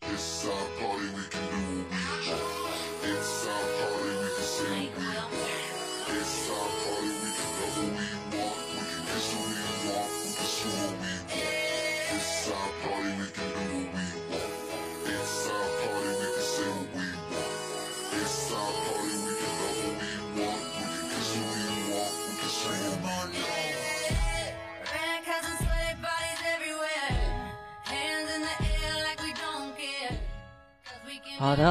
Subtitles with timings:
[0.00, 0.27] This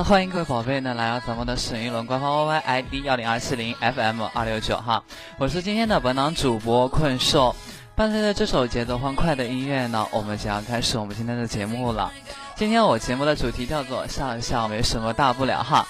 [0.04, 5.04] 欢迎各位宝贝呢来到咱们的沈一轮官方 Y Y I D 幺零二七零 F M 二六九哈，
[5.38, 7.56] 我是今天的本档主播困兽。
[7.96, 12.12] 伴随着这首节奏欢快的音乐呢，我们将要开始我们今天的节目了。
[12.56, 15.88] 今天我节目的主题叫做笑一笑没什么大不了哈。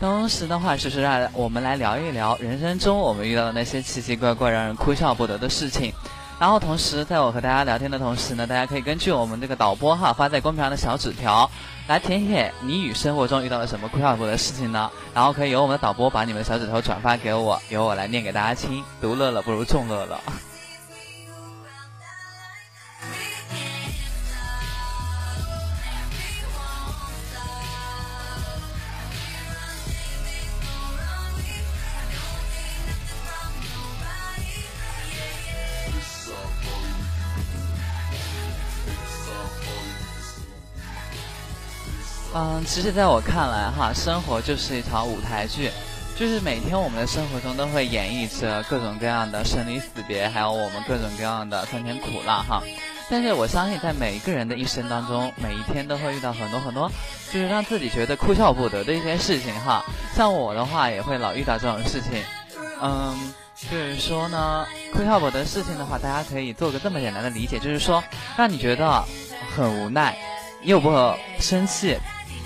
[0.00, 5.92] 同时的话，就是让我们来聊一聊人生中我们遇到的那些奇奇怪怪、让人哭笑不得的事情。
[6.44, 11.50] 然后同时，在我和大家聊天的同时呢，大家可以根据我们这个导播哈发在公屏上的小纸条，
[11.88, 14.90] 来填写你与生活中遇到了什么哭笑不得的事情呢？
[15.14, 18.84] 然后可以由我们的导播把你们的小纸条转发给我，由我来念给大家听。
[19.00, 20.20] 独乐乐不如众乐乐。
[42.44, 45.70] 嗯，其实，在我看来，哈，生活就是一场舞台剧，
[46.14, 52.62] 就是每天我们的生活中都会演绎着各种各样的生离死别，还有我们各种各样的酸甜苦辣，哈。
[53.08, 56.90] 但是我相信，在每一个人的一生当中，每一天都会遇到很多很多，
[57.32, 59.82] 就是让自己觉得哭笑不得的一些事情，哈。
[60.14, 62.22] 像我的话，也会老遇到这种事情。
[62.82, 63.32] 嗯，
[63.70, 68.04] 就是说呢，哭笑不得的事情的话，大家可以做个这么简单的理解，就是说，
[68.36, 69.02] 让你觉得
[69.56, 70.14] 很无奈，
[70.62, 70.92] 又不
[71.40, 71.96] 生气。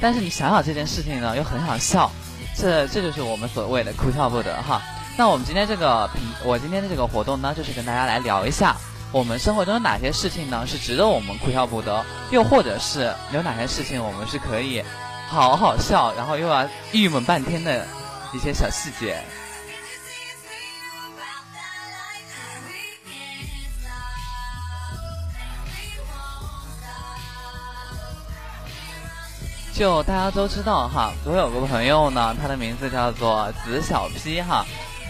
[0.00, 2.10] 但是你想想这件事情呢，又很想笑，
[2.56, 4.80] 这这就是我们所谓的哭笑不得哈。
[5.16, 8.76] 那我们今天这个平，我今天的这个活动呢，就是跟大家来聊一下，
[9.10, 14.82] 我们生活中哪些事情呢是值得我们哭笑不得，又或者是有哪些事情我们是可以
[15.28, 17.84] 好好笑，然后又要郁闷半天的
[18.32, 19.20] 一些小细节。
[29.78, 34.66] 就大家都知道哈，我有个朋友呢，他的名字叫做子小 P 哈，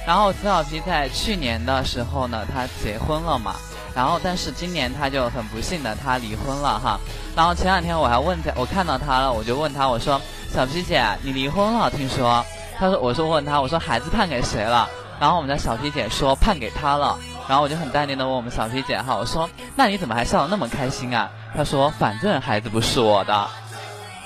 [0.06, 3.55] 然后子小 P 在去年的时候呢，他结婚了嘛，
[3.95, 7.01] 然后但是今年他就很不幸的他离婚了哈，
[7.34, 10.21] 然后前两天我还问他，我看到他了，我就问他，我说
[10.53, 11.91] 小 P 姐你离婚了？
[11.91, 12.45] 听说，
[12.78, 14.87] 他说我说问他我说孩子判给谁了，
[15.19, 17.19] 然后我们家小 P 姐说判给他了，
[17.49, 21.31] 然后我就很淡定的问我们小 P 姐哈，我说那你怎么还笑得那么开心啊？
[21.57, 23.49] 他说反正孩子不是我的。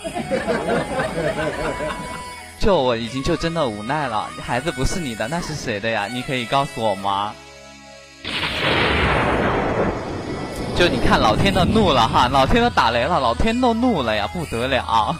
[2.58, 6.06] 就我已经就真的无奈了，孩子不是你的，那是谁的呀？
[6.10, 7.32] 你可以告诉我吗？
[10.76, 15.14] 就你看，老天都怒了哈，老天都打雷了，老天都怒了呀，不得了。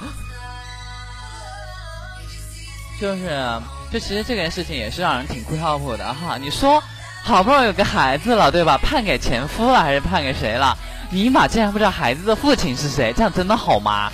[3.01, 3.61] 就是，
[3.93, 6.39] 就其实这件事情也是让人挺不靠谱的哈。
[6.41, 6.81] 你说，
[7.25, 8.79] 好不容易有个孩子了，对吧？
[8.79, 10.77] 判给前夫了还是判给谁了？
[11.11, 14.13] 尼玛，竟然不知道孩子的父亲是谁，这样真的好吗？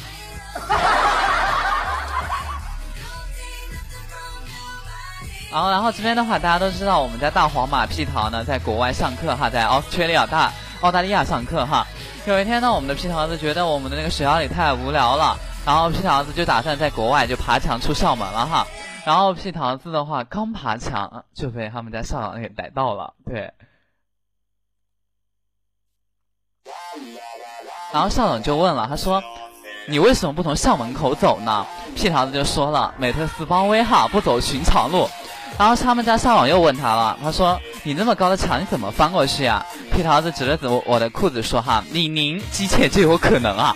[5.51, 10.53] 然后，然后这边的话，大家都知道，我们家大黄马屁桃呢，在国外上课哈，在 Australia 大
[10.83, 11.87] 澳大利亚上课哈。
[12.27, 18.67] 有一天呢，我们的屁桃子觉得我们的那个学校里太无聊了，然后屁桃子就打算在国外就爬墙出校门了哈。
[19.07, 23.51] 然后屁桃子的话，刚爬墙就被他们家校长给逮到了，对。
[27.91, 29.23] 然后校长就问了，他说。
[29.91, 31.67] 你为什么不从校门口走呢？
[31.97, 35.09] 屁桃子就说了：“美特斯邦威哈，不走寻常路。”
[35.59, 43.75] 然后他们家校长又问他了，他说：“你那么高的墙，你怎么翻过去呀？”屁桃子指了指我的裤子说：“哈，你拧机械就有可能啊。”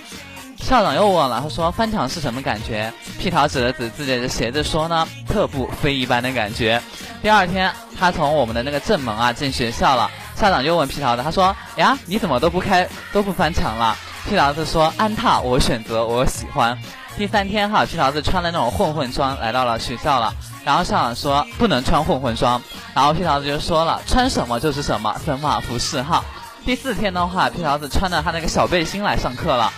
[0.62, 6.81] 校长又问了，他说：“翻墙是什么感觉？”屁桃指了指自己的鞋子说：“呢，特步飞一般的感觉。”
[7.23, 13.97] 第二天，他从我们的那个正门啊进学校了，校长又问屁桃子，他说：“呀，你怎么都不开都不翻墙了？”
[14.29, 16.79] 屁桃子说：“安踏，我选择，我喜欢。”
[17.19, 20.33] 第三天哈，屁桃子穿了那种混混装来到了学校了。
[20.65, 22.61] 然后校长说：“不能穿混混装。”
[22.95, 26.25] 然后屁桃子就说了：“穿什么就是什么，森马服饰哈。”
[26.65, 29.71] 第四天的话，屁桃子穿着他那个小背心来上课了。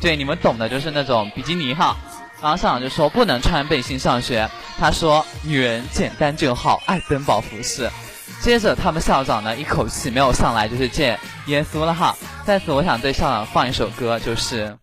[0.00, 1.96] 对，你们懂的，就是那种比基尼哈。
[2.42, 4.48] 然后校长就说：“不能穿背心上学。”
[4.78, 7.88] 他说：“女人简单就好，爱登堡服饰。”
[8.42, 11.16] 接着，他们校长呢一口气没有上来，就是见
[11.46, 12.16] 耶稣了哈。
[12.44, 14.76] 在此，我想对校长放一首歌，就是。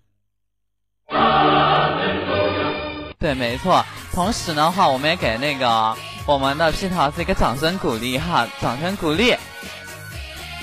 [3.19, 3.85] 对，没错。
[4.13, 5.94] 同时的话，我们也给那个
[6.25, 9.35] 我们的屁桃子一个掌声鼓励哈，掌声鼓励，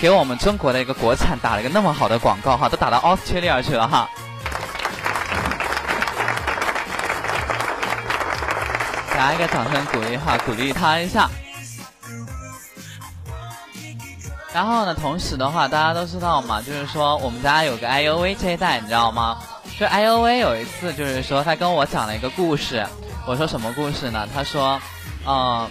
[0.01, 4.09] 给我们中国的一个国产打了一个那么好的广告哈，都打到 Australia 去了哈。
[9.13, 11.29] 给他一个掌声鼓励哈，鼓励他一下。
[14.57, 19.37] 然后呢，同时的话，大家都知道嘛，就是说我们家有个 I U V 这一代，你知道吗？
[19.79, 22.83] 就 I U V 有一次，就是说他跟我讲了一个故事。
[23.27, 24.27] 我说什么故事呢？
[24.35, 24.81] 他说，
[25.27, 25.71] 嗯，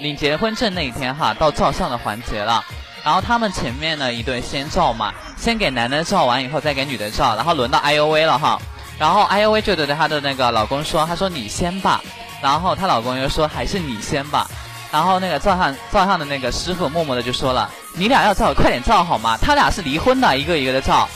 [0.00, 2.64] 领结婚证那一天哈，到照相的环节了。
[3.04, 8.60] 然后他们前面呢一对先照嘛，先给男的照完以后再给女的照，然后轮到 I U V 了哈。
[8.98, 12.02] 然后 I U V 就对着她的那个老公说：“他说你先吧。”
[12.42, 14.50] 然后她老公又说：“还是你先吧。”
[14.92, 19.36] 然后那个照相照相的那个师傅默默的就说了：“你俩要照，快点照好吗？
[19.40, 21.08] 他俩是离婚的，一个一个的照。”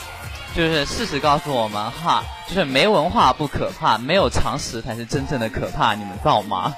[0.53, 5.95] 就是事实告诉我们哈，就是没文化不可怕，没有常识才是真正的可怕。
[5.95, 6.73] 你们造吗？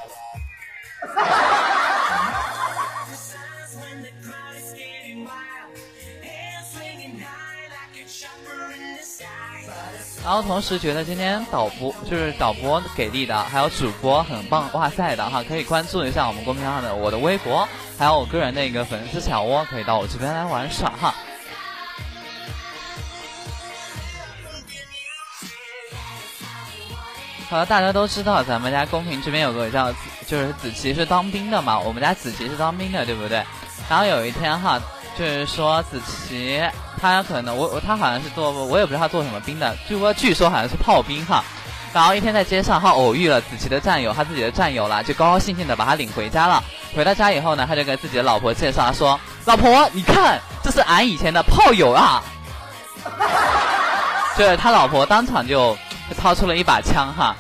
[10.23, 17.67] 然后同时觉得今天导播就是导播给力的，还有主播很棒，哇塞的哈，可以关注一下我们公屏上的我的微博，
[17.99, 21.13] 还有我个人的一个粉丝小窝，可以到我这边来玩耍哈。
[27.49, 29.91] 好了，大家都知道咱们家公屏这边有个叫
[30.25, 33.43] 就是子琪是当兵的嘛，我们家子琪是当兵的，对不对？
[33.89, 34.79] 然后有一天哈，
[35.19, 36.63] 就是说子琪。
[37.11, 41.43] 他可能我我他好像是做我也不知道他做什么兵的，据说据说好像是炮兵哈。
[41.93, 46.63] 然后一天在街上他偶遇了子琪的战友，他自己的战友啦，就高高兴兴的把他领回家了。
[46.95, 52.23] 回到家以后呢，他就给自己的老婆介绍说：“老婆，你看，这是俺以前的炮友啊。
[54.35, 55.77] ”就是他老婆当场就
[56.17, 57.35] 掏出了一把枪哈，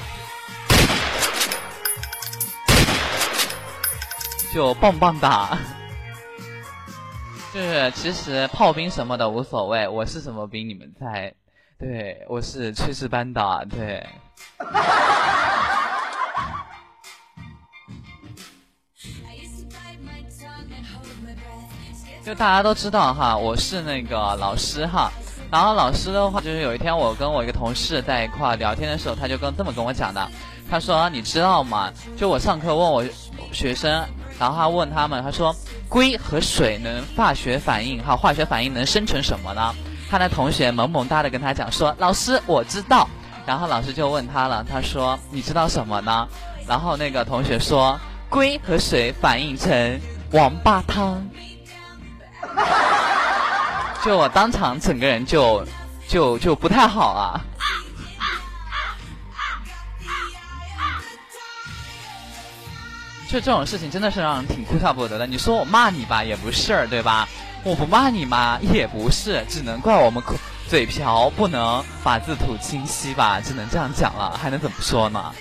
[4.53, 5.57] 就棒棒哒。
[7.53, 11.31] 就是其实炮兵什么的无所谓，我是什么兵你们猜？
[11.77, 14.03] 对，我是炊事班的，对。
[22.25, 25.11] 就大家都知道哈，我是那个老师哈。
[25.51, 30.27] 然后老师的话，就是有一天我跟我一个同事在一块聊天的时候，他就跟这么跟我讲的。
[30.71, 31.93] 他说：“你知道吗？
[32.17, 33.05] 就我上课问我
[33.51, 34.03] 学生，
[34.39, 35.55] 然后他问他们，他说。”
[35.89, 39.75] 硅和水能化学反应，哈，化学反应能生成什么呢？
[40.09, 43.07] 他的同学萌萌哒的跟他讲说：“老师，我知道。”
[43.45, 46.27] 然后老师就问他了，他说：“你知道什么呢？”
[46.67, 50.01] 然后那个同学说：“硅和水反应成
[50.31, 51.23] 王八汤。”
[54.03, 55.63] 就我当场整个人就
[56.07, 57.39] 就就不太好啊。
[63.33, 65.25] 就这种事情真的是让人挺哭笑不得的。
[65.25, 67.27] 你说我骂你吧，也不是，对吧？
[67.63, 70.21] 我不骂你嘛，也不是，只能怪我们
[70.69, 73.41] 嘴瓢，不能把字吐清晰吧？
[73.43, 75.33] 只能这样讲了，还能怎么说呢？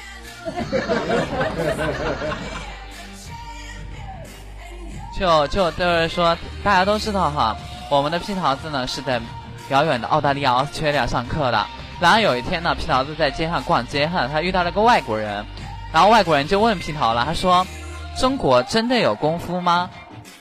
[5.21, 7.55] 就就就是说，大家都知道哈，
[7.91, 9.21] 我们的屁桃子呢是在
[9.69, 11.67] 遥远的澳大利亚 Australia 上课的。
[12.01, 15.45] 然后有一天呢，屁桃子在街上逛街哈，他遇到了个外国人，
[15.93, 17.67] 然后外国人就问屁桃了，他说。
[18.19, 19.91] 中国真的有功夫吗？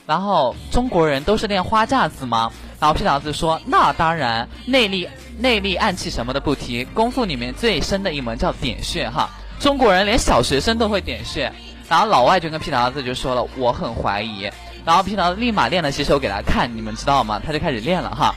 [0.06, 2.50] 然后中国人都是练花架子吗？
[2.78, 9.30] 然后屁桃子说：“那当然，内力、内力、暗器什么的不提，功夫里面最深的一门叫点穴哈。
[9.60, 11.52] 中国人连小学生都会点穴。”
[11.88, 14.50] 然后老外就跟屁桃子就说了：“我很怀疑。”
[14.84, 17.40] 然后屁桃子立马练了几手给他看，你们知道吗？
[17.44, 18.34] 他就开始练了哈，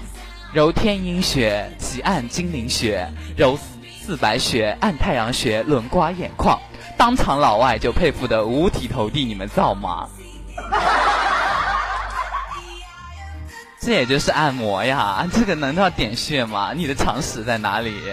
[0.53, 3.57] 揉天阴穴，急按金陵穴，揉
[3.99, 6.59] 四白穴，按太阳穴，轮刮眼眶。
[6.97, 10.07] 当场老外就佩服的五体投地，你们造吗？
[13.79, 16.71] 这也就是按摩呀，这个能叫点穴吗？
[16.73, 18.01] 你的常识在哪里？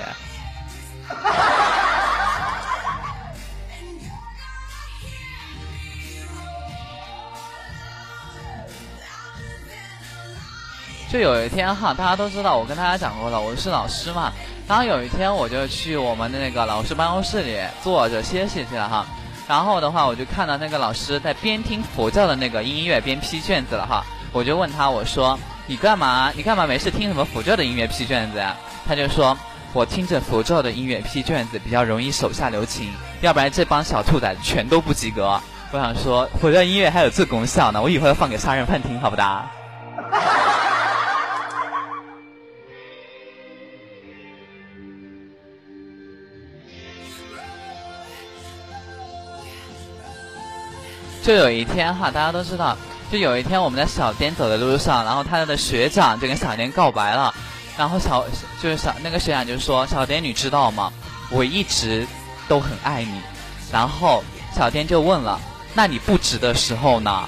[11.10, 14.32] 就有一天哈，大家都知道，我跟大家讲过了，我是老师嘛。
[14.72, 19.04] 然后有一天，我就去我们的那个老师办公室里坐着歇息去了哈。
[19.46, 24.02] 然后的话，我就看到那个老师在边听佛教的那个音乐边批卷子了哈。
[24.32, 25.38] 我就问他，我说
[25.68, 26.32] ：“你干嘛？
[26.34, 28.56] 你干嘛没事听什么佛教的音乐批卷子呀？”
[28.88, 29.36] 他就说
[29.74, 35.38] ：“我听着佛教的音乐批卷子比较容易手下留情，要不然这帮小兔崽子全都不及格。”
[35.70, 39.44] 我想说，佛教音乐还有这功效呢，我以后要放给杀人犯听，好不哒？
[51.22, 52.76] 就有一天哈，大家都知道，
[53.10, 57.32] 就有一天我们在小颠走的路上，然后他的学长就跟小颠告白了，
[57.78, 58.24] 然后小
[58.60, 60.92] 就是小那个学长就说：“小颠，你知道吗？
[61.30, 62.06] 我一直
[62.48, 63.20] 都很爱你。”
[63.72, 64.22] 然后
[64.54, 65.40] 小颠就问了
[65.74, 67.22] ：“那你不值的时候呢？”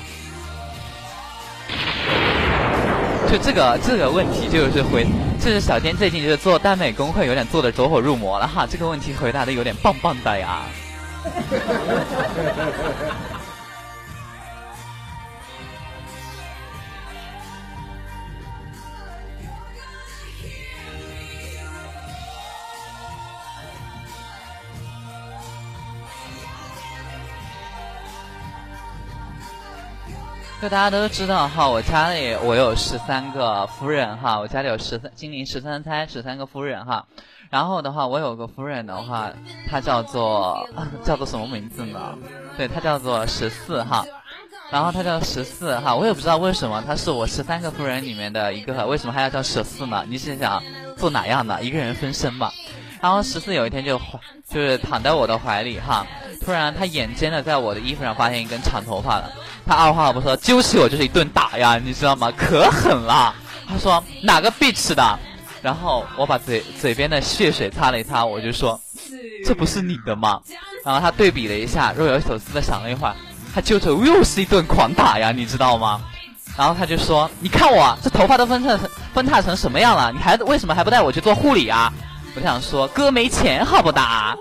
[3.30, 5.06] 就这个这个问题就是回，
[5.40, 10.62] 就是小天最近就是做耽美公会有点做的走火入魔了哈，这个问题回答的有点棒棒的呀。
[30.64, 37.04] 就大家都知道哈，我家里我有十三个夫人哈，我家里有十三金陵十三钗，十三个夫人哈。
[37.50, 39.30] 然后的话，我有个夫人的话，
[39.68, 40.66] 她叫做
[41.04, 42.16] 叫做什么名字呢？
[42.56, 44.06] 对，她叫做十四哈。
[44.71, 50.02] 然后她叫十四哈，我也不知道为什么她是我十三个夫人里面的一个，为什么还要叫十四呢？
[50.09, 50.62] 你是想
[50.97, 51.62] 做哪样的？
[51.62, 52.50] 一个人分身嘛。
[53.04, 54.00] 然后十四有一天就
[54.49, 56.06] 就是躺在我的怀里哈，
[56.42, 59.30] 突然他眼尖的在我的衣服上发现一根长头发了。
[59.66, 62.32] 他二话不说，揪起我就是一顿打呀，你知道吗？
[62.34, 63.34] 可狠了。
[63.68, 65.18] 他说哪个 bitch 的，
[65.61, 68.80] 然后我把嘴嘴边的血水擦了一擦，我就说，
[69.44, 70.40] 这不是你的吗？
[70.82, 73.14] 然后他对比了一下，若有所思的想了一会儿，
[73.54, 76.00] 他揪着又是一顿狂打呀，你知道吗？
[76.56, 78.78] 然后他就说，你看我这头发都分叉
[79.12, 80.11] 分叉成什么样了？
[80.11, 81.92] 你还为什么还不带我去做护理啊？
[82.36, 84.36] 我想说，哥没钱好不打。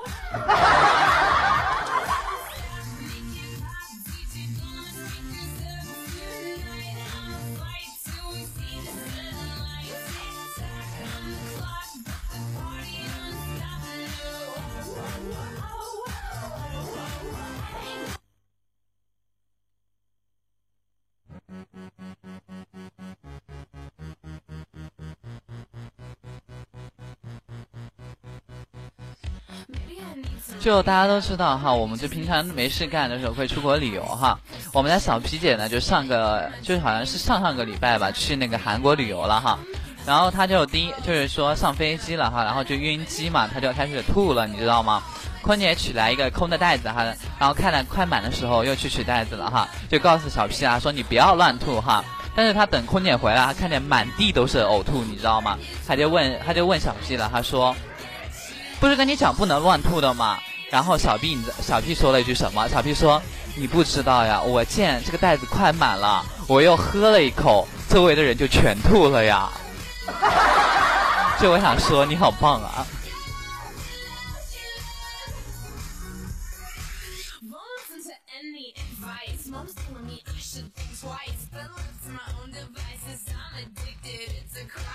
[30.64, 34.40] 就大家都知道哈，我们就平常没事干的时候会出国旅游哈。
[34.72, 39.60] 我们家小皮姐呢，就上个就好像是上上个礼拜吧，去那个韩国旅游了哈。
[40.06, 45.04] 然后她就第一就是说上飞机了哈，然后就晕机嘛，她就开始吐了，你知道吗？
[45.42, 47.04] 坤姐取来一个空的袋子哈，
[47.38, 52.02] 然后看了快满的时候又去取袋子了哈，就告诉小皮啊说你不要乱吐哈。
[52.38, 55.60] 但是她等空姐回来，她看见满地都是呕吐，你知道吗？
[55.86, 57.76] 她就问她就问小皮了，她说，
[58.80, 60.40] 不是跟你讲不能乱吐的吗？
[60.74, 62.68] 然后小 B，你小 P 说了一句什么？
[62.68, 63.22] 小 P 说
[63.56, 69.52] ：“你不知道呀，我见这个袋子快满了，我又喝了一口，周围的人就全吐了呀。”
[71.40, 72.84] 就我想说，你好棒啊！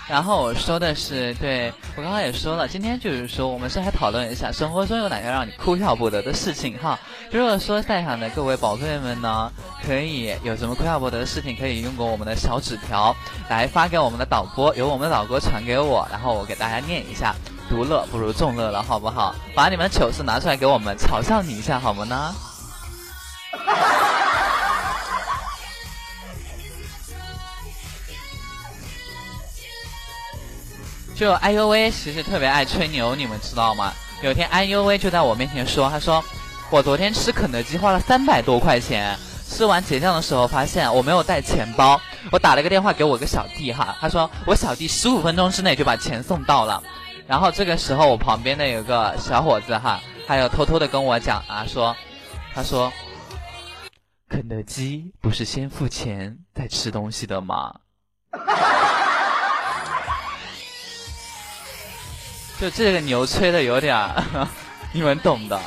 [0.09, 6.97] 然后我说的是，对我刚刚也说了，今天就是说，我们是来讨论一下生活中有哪些让你哭笑不得的事情哈。
[7.31, 9.51] 如果说在场的各位宝贝们呢，
[9.85, 13.15] 可以有什么哭笑不得的事情，可以用过我们的小纸条
[13.49, 17.35] 来发给我们的导播，由我们的导播传给我，然后我给大家念一下。
[17.69, 19.35] 独乐不如众乐了，好不好？
[19.53, 22.33] 把你们糗事拿出来给我们嘲笑你一下，好吗呢？
[31.19, 33.91] 就哎呦喂，其实特别爱吹牛，你们知道吗？
[34.23, 36.23] 有天哎呦喂就在我面前说，他说
[36.71, 41.99] 我昨天吃肯德基花了三百多块钱，吃完结账的时候发现我没有带钱包，
[42.31, 46.81] 我打了个电话给我个小弟哈，他说我小弟十五分钟之内就把钱送到了，
[47.27, 51.93] 然后这个时候我旁边的有个小伙子哈，还有偷偷的跟我讲啊说，
[52.55, 52.89] 他说
[54.29, 57.75] 肯德基不是先付钱再吃东西的吗？
[62.59, 64.47] 就这个牛吹的有点儿，
[64.91, 65.59] 你们懂的。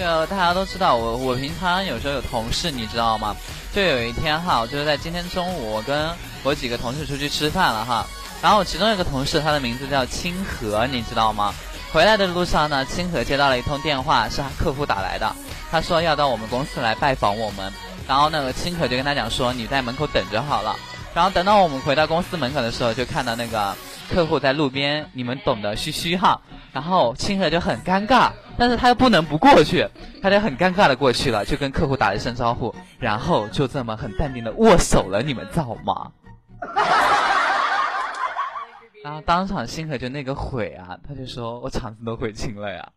[0.00, 3.36] 就大家都知道，我我平常有时候有同事，你知道吗？
[3.74, 6.10] 就有一天哈，就是在今天中午，我跟
[6.42, 8.06] 我几个同事出去吃饭了哈。
[8.40, 11.52] 然后其中一个同事，他的名字叫清河，你知道吗？
[11.92, 15.30] 回来的路上呢，清河接到了一通电话，是他客户打来的，
[15.70, 17.70] 他说要到我们公司来拜访我们。
[18.08, 20.74] 然后那个清河就跟他讲说，你在门口等着好了。
[21.12, 23.76] 然后等到我们回到公司门口的时候，就看到那个
[24.10, 26.40] 客户在路边，你们懂得嘘嘘哈。
[26.72, 29.88] 然后清河就很尴尬，但是他又不能不过去，
[30.22, 36.12] 他就很尴尬的过去了，就跟客户打了一声招呼，然后就这么很淡定的握手了，你们知道吗？
[39.02, 42.88] 然后当场星河就那个悔啊，他就说我肠子都悔青了呀。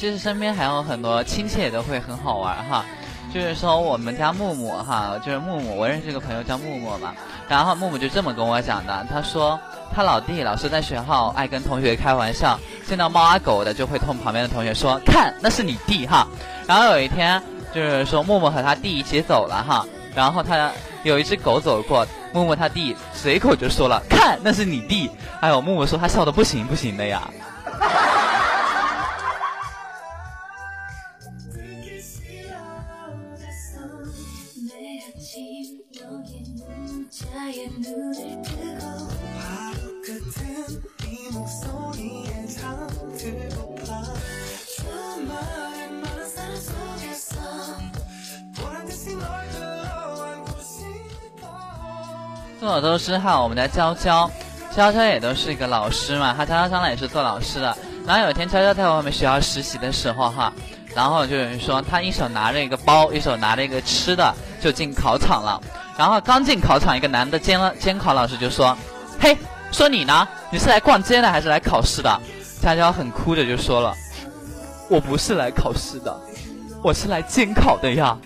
[0.00, 2.86] 其实身边还有很多亲戚也都会很好玩哈，
[3.32, 7.14] 就是说我们家木木哈，就是木木，我认识一个朋友叫木木嘛，
[7.48, 9.58] 然后木木就这么跟我讲的，他说
[9.94, 16.26] 他老弟老是在学校爱跟同学开玩笑，见到猫啊狗的就会同旁边的同学说看那是你弟哈，
[16.66, 17.40] 然后有一天
[17.72, 20.70] 就是说木木和他弟一起走了哈，然后他
[21.04, 25.08] 有一只狗走过，木木他弟随口就说了看那是你弟，
[25.40, 27.30] 哎呦木木说他笑的不行不行的呀。
[37.90, 37.98] 众
[52.68, 54.30] 所周知哈，我们家娇娇，
[54.76, 57.76] 娇娇也都是一个老师嘛，她娇娇将来也是做老师的。
[58.06, 60.52] 然后有一天娇娇在我们学校实习的时候哈，
[60.94, 65.60] 然后就有人说她一手拿着一个包，一手拿着一个吃的，就进考场了。
[66.00, 68.74] 然后刚进考场，一个男的监监考老师就说
[69.20, 69.36] ：“嘿，
[69.70, 70.26] 说你呢？
[70.50, 72.18] 你是来逛街的还是来考试的？”
[72.58, 73.94] 佳佳很哭着就说了
[74.88, 76.18] ：“我不是来考试的，
[76.82, 78.16] 我是来监考的呀。”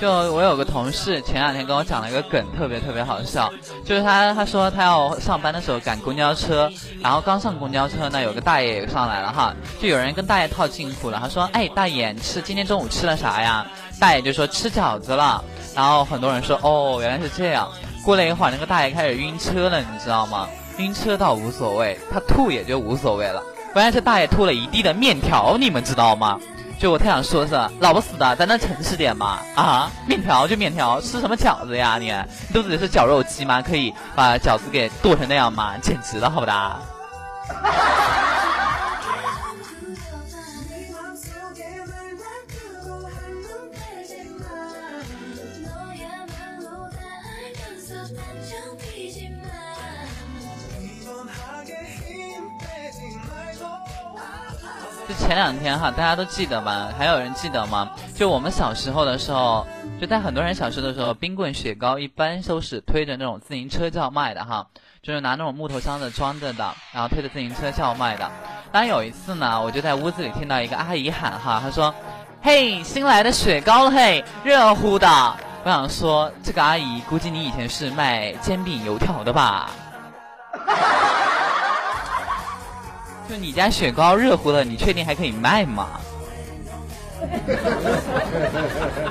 [0.00, 3.52] 就我有个同事，前两天跟我讲了一个梗，特别特别好笑。
[3.84, 11.18] 就是他他说他要上班的时候赶公交车，然后刚上公交车呢，有个大爷也上来了哈，就有人跟大爷套近乎了。
[11.20, 13.66] 他说：“哎，大爷，你吃今天中午吃了啥呀？”
[14.00, 15.44] 大爷就说：“吃饺子了。”
[15.76, 17.68] 然后很多人说：“哦，原来是这样。”
[18.02, 20.48] 过了一会儿，那个大爷开始晕车了，你知道吗？
[20.78, 23.42] 晕车倒无所谓，他吐也就无所谓了。
[23.74, 26.40] 关键是大爷吐了一地的面条，你们知道吗？
[26.80, 29.38] 就我太想说是，老不死的，咱能诚实点吗？
[29.54, 31.98] 啊，面条就面条，吃什么饺子呀？
[31.98, 32.10] 你
[32.54, 33.60] 肚子里是绞肉机吗？
[33.60, 35.74] 可以把饺子给剁成那样吗？
[35.82, 36.46] 简直了，好不
[55.12, 55.26] 哒？
[55.26, 56.88] 前两天哈，大家都记得吗？
[56.98, 57.90] 还有人记得吗？
[58.14, 59.66] 就我们小时候的时候，
[60.00, 64.66] 就在很多人小时候的时候，冰棍、雪糕一般都是推着那种自行车叫卖的哈，
[65.02, 68.30] 就是拿那种木头箱子装着的，然后推着自行车叫卖的。
[68.72, 71.94] 当有一次呢，我就在屋子里听到一个阿姨喊哈，她说
[72.42, 75.06] ：“嘿，新来的雪糕嘿，热乎的。”
[75.62, 79.70] 我想说，这个阿姨估计你以前是卖煎饼油条的吧？
[83.30, 86.00] 就你家雪糕热乎的，你确定还可以卖吗？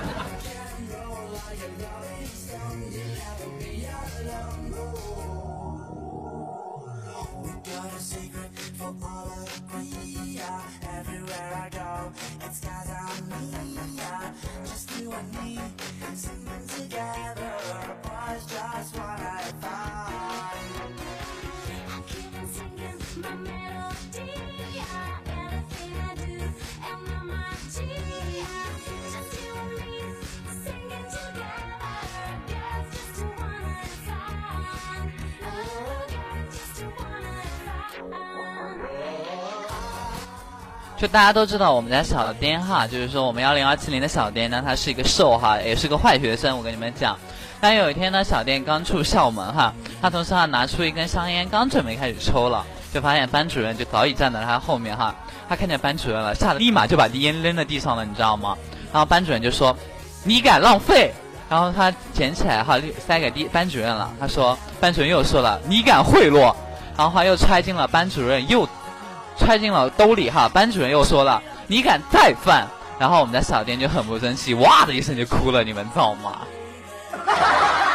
[41.00, 46.58] 就大家都知道我们家小颠哈，就是说我们幺零二七零的小颠呢，他是一个瘦哈，也是个坏学生。
[46.58, 47.18] 我跟你们讲，
[47.62, 55.16] 但有一天呢，小颠刚出校门哈，他同时哈拿出一根香烟，刚准备开始抽了，就发现班主任就早已站在他后面哈。
[55.48, 58.58] 他看见班主任了，吓得立马就把烟扔在地上了，你知道吗？
[58.92, 59.74] 然后班主任就说
[60.26, 61.14] ：“你敢浪费？”
[61.50, 64.12] 然后他捡起来哈，塞给第班主任了。
[64.20, 66.54] 他说：“班主任又说了，你敢贿赂？”
[66.98, 68.68] 然后他又揣进了班主任又。
[69.40, 72.68] 揣进了兜里哈，班主任又说了：“你敢再犯？”
[73.00, 76.42] 然后我们家小店就很不争气，哇的一声就哭了，你们知道吗？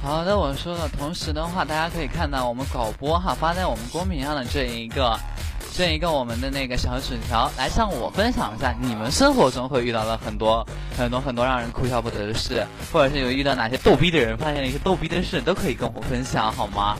[0.00, 0.88] 好的，我说了。
[0.96, 5.18] 同时的话，大家可以看到我们导播哈发在我们公屏上的这一个，
[5.74, 16.96] 这一个我们的那个小纸条，来向我分享一下你们生活中会遇到的很多很多很多让人哭笑不得的事，或者是有遇到哪些逗逼的人，发现了一些逗逼的事，都可以跟我分享好吗？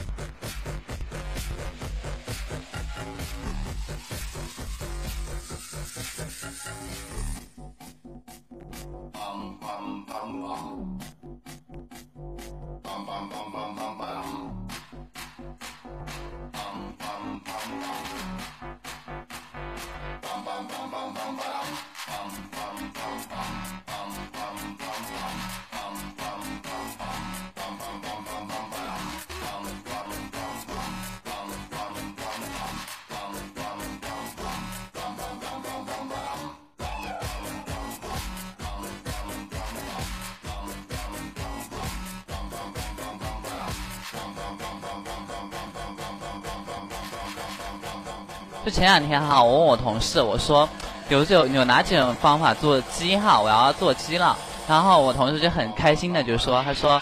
[48.79, 50.67] 前两天哈，我问我同事，我说
[51.09, 53.37] 有有有哪几种方法做鸡哈？
[53.37, 54.37] 我要做鸡了。
[54.69, 57.01] 然后我同事就很开心的就说，他说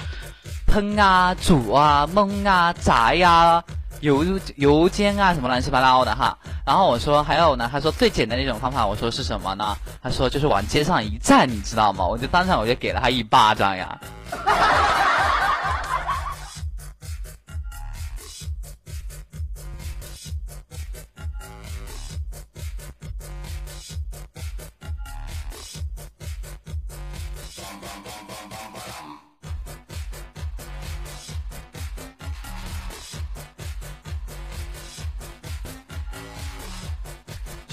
[0.66, 3.64] 烹啊、煮啊、焖啊、炸呀、
[4.00, 6.36] 油油煎啊，什么乱七八糟的哈。
[6.66, 9.78] 然后我说还有呢，他说最简单的一种方法，我说是什么呢？
[10.02, 12.04] 他说就是往街上一站，你知道吗？
[12.04, 13.96] 我就当场我就给了他一巴掌呀。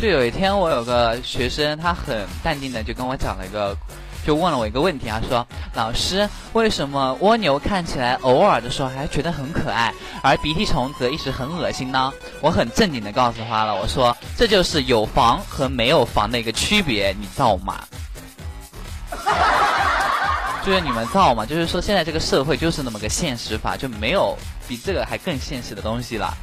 [0.05, 3.75] 就有一天，我有个学生，他很淡定的就跟我讲了一个，
[4.27, 12.13] 就问了我一个问题，他说：“老师，为什么蜗牛看起来偶尔的时候还觉得很可爱，而鼻涕虫则一直很恶心呢？”
[12.43, 17.83] 我很正经的告诉他了，我说：“这就是有房和没有房的一个区别，你造吗？”
[20.67, 21.47] 就是你们造吗？
[21.47, 24.37] 就是说现在这个社会就是那么个现实法，就没有
[24.69, 26.37] 比这个还更现实的东西了。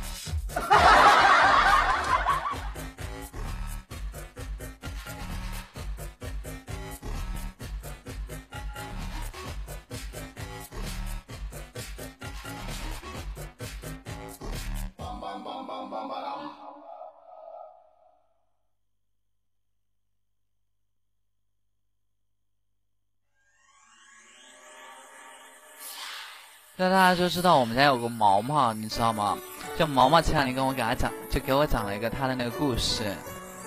[26.81, 29.37] 那大家就知道我们家有个毛毛，你知道吗？
[29.77, 33.03] 就毛毛前两天跟我给他讲，就给我讲了一个他的那个故事。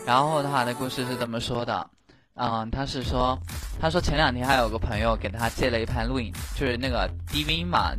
[0.05, 1.89] 然后他的故事是这么说的，
[2.35, 3.39] 嗯，他是说，
[3.81, 7.93] 他说前两天还有个朋友给他借了一盘录影，就是那个 DV 嘛。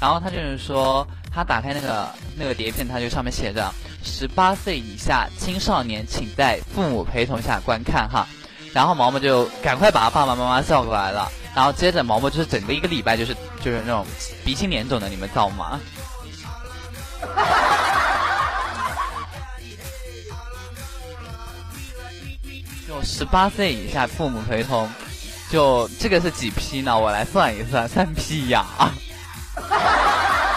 [0.00, 1.04] 然后他就是说，
[1.34, 3.68] 他打开那个那个碟片，他就上面写着
[4.04, 8.24] 十八岁以下青少年请在父母陪同下观看哈。
[8.72, 11.30] 然后毛毛就赶快把他爸爸妈妈叫过来了。
[11.54, 14.06] 然后接着毛毛就是整个一个礼拜就是就是那种
[14.44, 15.80] 鼻青脸肿的，你们知道吗？
[22.86, 24.88] 就十八岁以下父母陪同，
[25.50, 26.96] 就这个是几批呢？
[26.98, 28.64] 我来算一算，三批呀。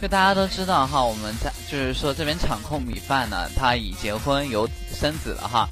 [0.00, 5.68] 就大家都知道哈，我们在就是说这边场控米饭呢，他已结婚有生子了哈。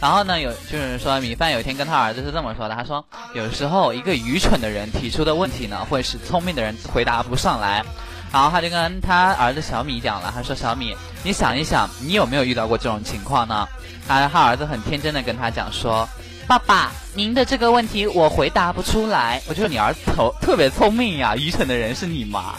[0.00, 7.84] 然后呢，有就是说米饭有一天跟他儿子是这么说的，他说有时候一个愚蠢的人提出的问题呢，会使聪明的人回答不上来。
[8.32, 13.66] 然后他就跟他儿子小米讲了，他说小米，你想一想，你有没有遇到过这种情况呢？
[14.06, 16.08] 他他儿子很天真的跟他讲说，
[16.46, 19.42] 爸爸，您的这个问题我回答不出来。
[19.48, 22.54] 我觉得你儿子头特别聪明呀，愚蠢的人是你吗？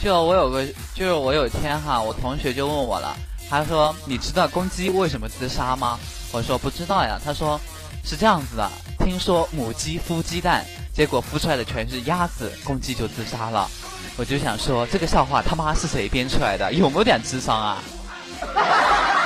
[0.00, 3.16] 就我有个，就是我有一天哈，我同学就问我了，
[3.48, 5.98] 他说：“你知道公鸡为什么自杀吗？”
[6.32, 7.58] 我说：“不知道呀。”他说
[8.04, 13.70] ：“是这样子的，听说母鸡孵鸡蛋，结果孵出来的全是鸭子，公鸡就自杀了。”
[14.16, 16.72] 我就想说，这个笑话他妈是谁编出来的？
[16.72, 17.82] 有没有点智商啊？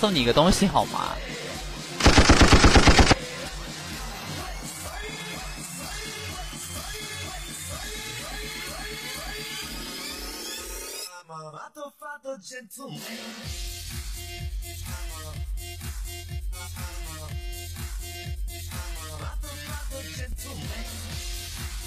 [0.00, 1.14] 送你一个东西好吗？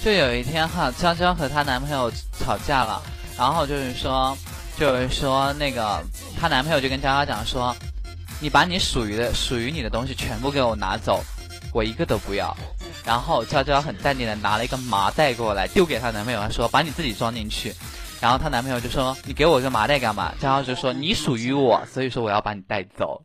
[0.04, 3.02] 就有一天哈，娇娇和她男朋友吵架了，
[3.36, 4.38] 然后就是说，
[4.78, 6.00] 就是说那个
[6.40, 7.76] 她男朋友就跟娇娇讲说，
[8.38, 11.20] 你把你属于的属于你的东西全部给我拿走，
[11.72, 12.56] 我一个都不要。
[13.04, 17.74] 然后娇娇很淡定的拿了一个麻袋过来，丢给她男朋友，她说把你自己装进去。
[18.20, 23.22] 然后她男朋友就说：“你给我个麻袋干嘛？”娇娇就说：“你属于我，所以说我要把你带走。”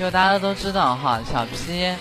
[0.00, 1.94] 就大家都知道哈，小 P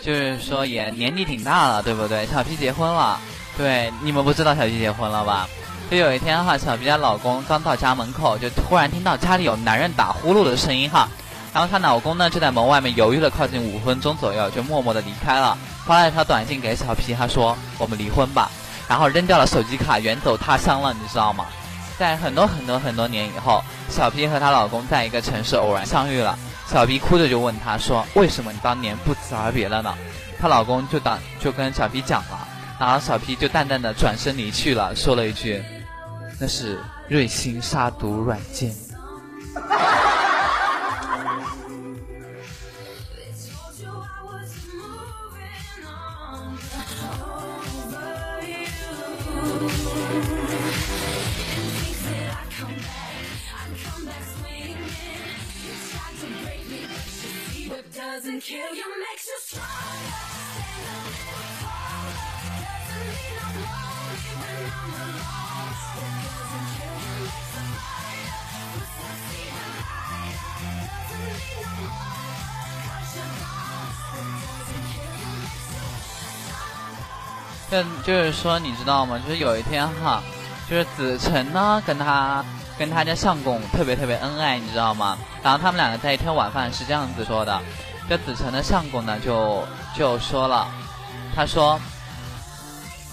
[0.00, 2.24] 就是说也年纪挺大了，对不对？
[2.24, 3.20] 小 P 结婚了，
[3.58, 5.46] 对，你们不知道小 P 结婚了吧？
[5.90, 11.06] 就有一天哈，小 P 家老公刚到家门口，就突然听到家里有男人打呼噜的声音哈，
[11.52, 18.50] 然后她老公呢就在门外面犹豫了靠近五分钟左右，就默默的离开了，发了一条短信给小 P，他说我们离婚吧，
[18.88, 21.44] 然后扔掉了手机卡，远走他乡了，你知道吗？
[21.98, 26.38] 在很多很多很多年以后，小 P 和她老公在一个城市偶然相遇了。
[26.72, 29.94] 小皮哭着就问他说：“为什么你当年不辞而别了呢？”
[30.40, 32.48] 她老公就当就跟小皮讲了，
[32.80, 35.62] 然后小皮就淡淡的转身离去了，说了一句
[36.40, 38.74] ：“那是瑞星杀毒软件。”
[77.70, 79.18] 就就是说，你知道吗？
[79.24, 80.22] 就是有一天哈，
[80.68, 82.44] 就是子晨呢跟他
[82.78, 85.16] 跟他家相公特别特别恩爱，你知道吗？
[85.42, 87.62] 然后他们两个在一天晚饭是这样子说的，
[88.18, 90.68] 子晨的相公呢就就说了，
[91.34, 91.80] 他说：“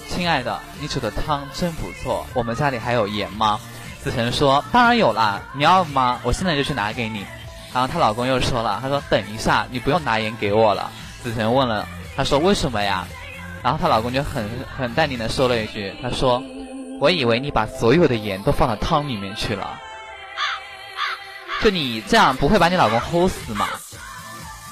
[0.10, 3.60] 亲爱的，你煮的汤真不错，我们家里还有盐吗？”
[4.04, 6.20] 子晨说：“当然有啦，你要吗？
[6.24, 7.26] 我现在就去拿给你。”
[7.74, 10.90] 然后她老公又说了，他说：“等一下，你不用拿盐给我了。”
[11.22, 13.06] 子晨问了，他说：“为什么呀？”
[13.62, 16.42] 然后她老公就很很淡定的说了一句：“他说，
[17.00, 19.80] 我以为你把所有的盐都放到汤里面去了，
[21.62, 23.68] 就你这样不会把你老公齁死吗？”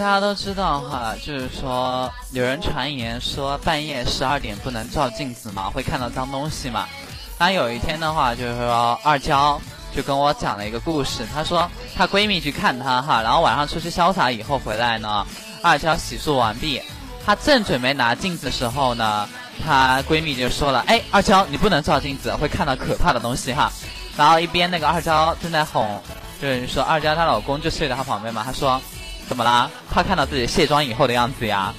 [0.00, 6.88] 大家都知道哈，就是说有人传言说半夜十二点不能照镜子嘛，会看到脏东西嘛。
[7.38, 9.60] 然后有一天的话，就是说二娇
[9.94, 15.26] 就跟我讲了一个故事，她说她闺蜜去看她哈，然后晚上出去潇洒以后回来呢，
[15.60, 16.80] 二娇洗漱完毕，
[17.26, 19.28] 她正准备拿镜子的时候呢，
[19.62, 23.70] 她闺蜜就说了：“哎，二娇你不能照镜子，会看到可怕的东西哈。”
[24.16, 26.00] 然后一边那个二娇正在哄，
[26.40, 28.80] 就是说二娇她老公就睡在她旁边嘛，她说。
[29.30, 29.70] 怎么啦？
[29.88, 31.72] 怕看到自己卸妆以后的样子呀？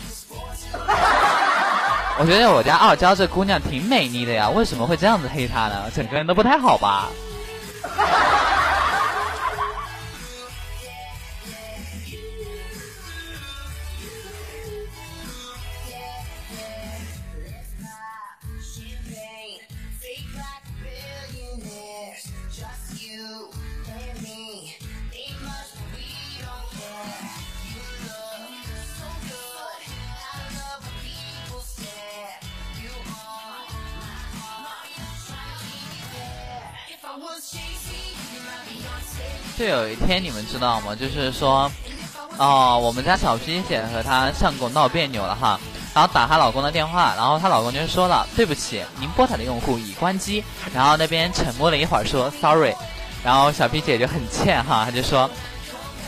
[2.18, 5.92] 我觉得我家傲娇这姑娘挺美丽的呀，为什么会这样子黑她呢？
[5.94, 7.10] 整个人都不太好吧？
[39.62, 40.96] 就有一天，你们知道吗？
[40.96, 41.72] 就是说，
[42.40, 45.60] 哦，我们家小皮姐和她相公闹别扭了哈，
[45.94, 50.44] 然后打她老公的电话，然后她老公就说了：“对不起，您拨打的用户已关机。”
[50.74, 52.74] 然后那边沉默了一会儿，说：“Sorry。”
[53.24, 55.30] 然后小皮姐就很欠哈，她就说：“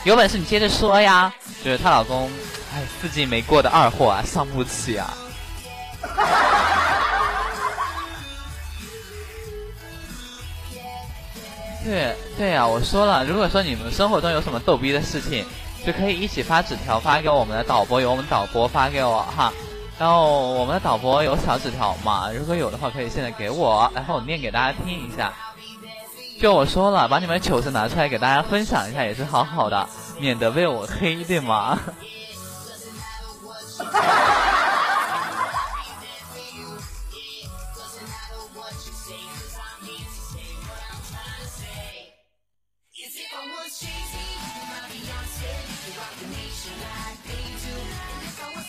[0.03, 1.31] 有本事你接着说呀！”
[1.63, 2.31] 就是她老公，
[2.73, 5.13] 哎，四季没过的二货啊，伤不起啊。
[11.83, 15.45] 对对呀，我说了，如果说你们生活中有什么逗逼的事情，
[15.85, 19.51] 就可以一起发纸条发给我们的导播，由我们导播发给我哈。
[19.99, 22.31] 然后我们的导播有小纸条嘛？
[22.31, 25.31] 如果有的话，可以现在给我，然后我念给大家听一下。
[26.41, 29.87] 就我说了，把你们糗事拿出来给大家分享一下，也是好好的，
[30.19, 31.79] 免得被我黑，对吗？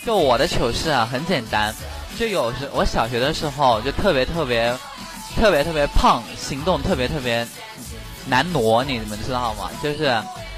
[0.05, 1.73] 就我的糗事啊，很简单。
[2.17, 4.71] 就有时我小学的时候就特别特别
[5.35, 7.45] 特别特别胖，行动特别特别
[8.27, 9.69] 难挪，你们知道吗？
[9.81, 10.15] 就是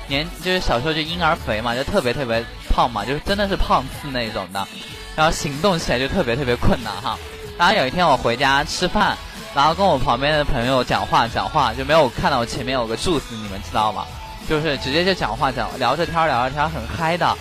[0.08, 4.68] 年就是小时候就婴儿肥嘛，就特别特别胖嘛，就是真的是胖次那种的。
[5.16, 7.18] 然后行动起来就特别特别困难哈。
[7.58, 9.18] 然后有一天我回家吃饭，
[9.56, 14.06] 然后跟我旁边的朋友讲话讲话，就没有看到我前面有个柱子，你们知道吗？
[14.48, 17.36] 就是直接就讲话讲聊着天聊着天很嗨的。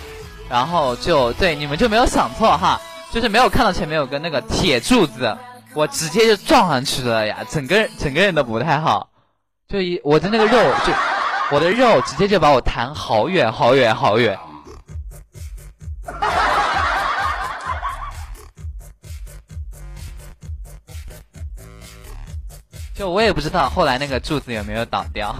[0.49, 2.79] 然后就对你们就没有想错哈，
[3.11, 5.37] 就是没有看到前面有个那个铁柱子，
[5.73, 9.09] 我直接就撞上去了呀，整个整个人都不太好，
[9.67, 10.93] 就一我的那个肉就
[11.51, 14.39] 我的肉直接就把我弹好远好远好远，
[22.95, 25.35] 就我也不知道后来那个柱子有没有倒掉。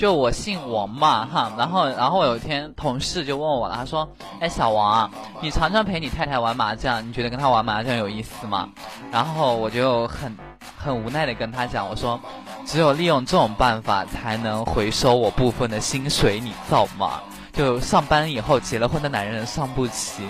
[0.00, 4.08] 就我姓王嘛哈，然后然后有一天同事就问我了，他说
[4.40, 5.10] ：“哎，小王啊，
[5.42, 8.66] 你常常陪你太太玩麻将，你觉得跟她玩麻将有意思吗？”
[9.12, 10.34] 然后我就很
[10.74, 12.18] 很无奈的跟他讲，我说
[12.64, 17.20] ：“只有利用这种办法才能回收我部分的薪水，你造吗？
[17.52, 20.22] 就上班以后结了婚的男人伤不起。”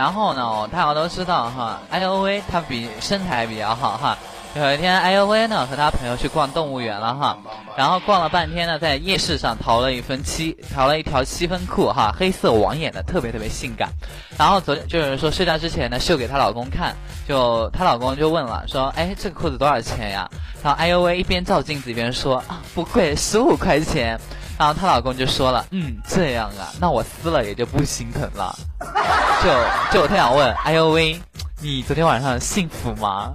[0.00, 4.16] 然后呢，大家都知道哈，I O V 他比身材比较好哈，
[4.54, 7.36] 有一天，哎呦喂呢和他朋友去逛动物园了哈，
[7.76, 13.90] 然后逛了半天呢，在夜市上淘了一分七，淘了一条七分裤哈，黑色网眼的，特别特别性感。
[14.38, 16.96] 然后昨天就是说睡觉之前呢，秀给她老公看，
[17.28, 20.26] 就她老公就问了，说，哎，这个裤子多少钱呀？
[20.62, 24.18] 然后哎呦喂一边照镜子一边说，啊，不贵，十五块钱。
[24.58, 28.54] 然后她老公就说了，嗯，这样啊，那我撕了也就不心疼了。
[29.42, 31.18] 就就他想问，哎呦喂，
[31.60, 33.32] 你昨天晚上幸福吗？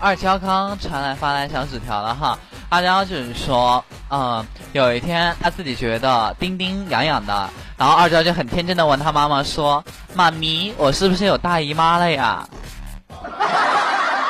[0.00, 2.38] 二娇刚传来发来小纸条了哈，
[2.68, 9.84] 二娇就是说，嗯，有一天他自己觉得丁丁痒痒的，然后二娇就很天真的问他妈妈说
[10.14, 12.48] ：“妈咪，我是不是有大姨妈了呀？”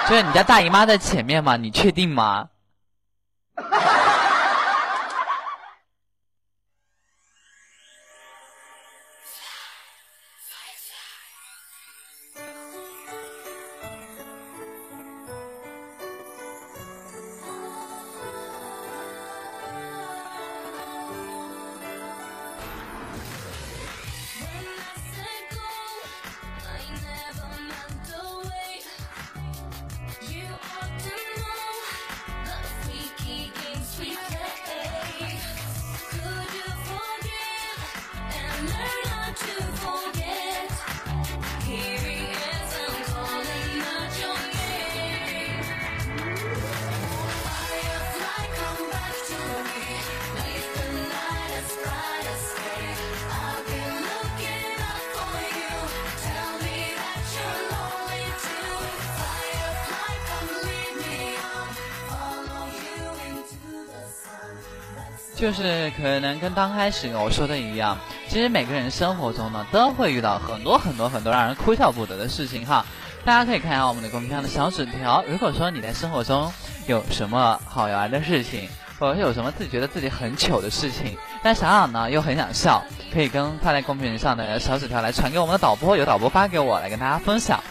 [0.09, 1.57] 就是你家大姨妈在前面吗？
[1.57, 2.47] 你确定吗？
[66.19, 67.97] 可能跟刚开始我说的一样，
[68.27, 72.85] 其实每个人生活中呢都会遇到很多很多很多让人哭笑不得的事情哈。
[73.25, 76.53] 大家可以看一下我们的公屏上的小纸条，如果说你在生活中
[76.89, 82.83] 有什么好玩的事情，或者是有什么自己觉得自己很糗的事情，但想想呢又很想笑，
[83.15, 87.63] 可以跟发在公屏上的小纸条来传给我们的导播，由导播发给我来跟大家分享。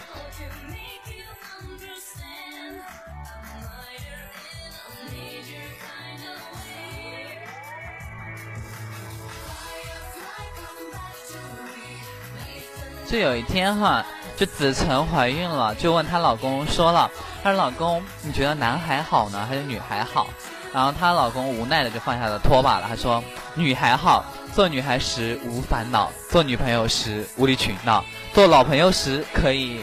[13.10, 14.04] 就有一天哈，
[14.36, 17.10] 就子晨怀孕了，就问她老公说了，
[17.42, 20.26] 她说老公，你觉得男孩好呢，还是女孩好？
[20.74, 24.22] 然后她老公无奈的就放下了拖把了，他说女孩好，
[24.54, 28.04] 做女孩时无烦恼，做女朋友时无理取闹，
[28.34, 29.80] 做老朋友时可以，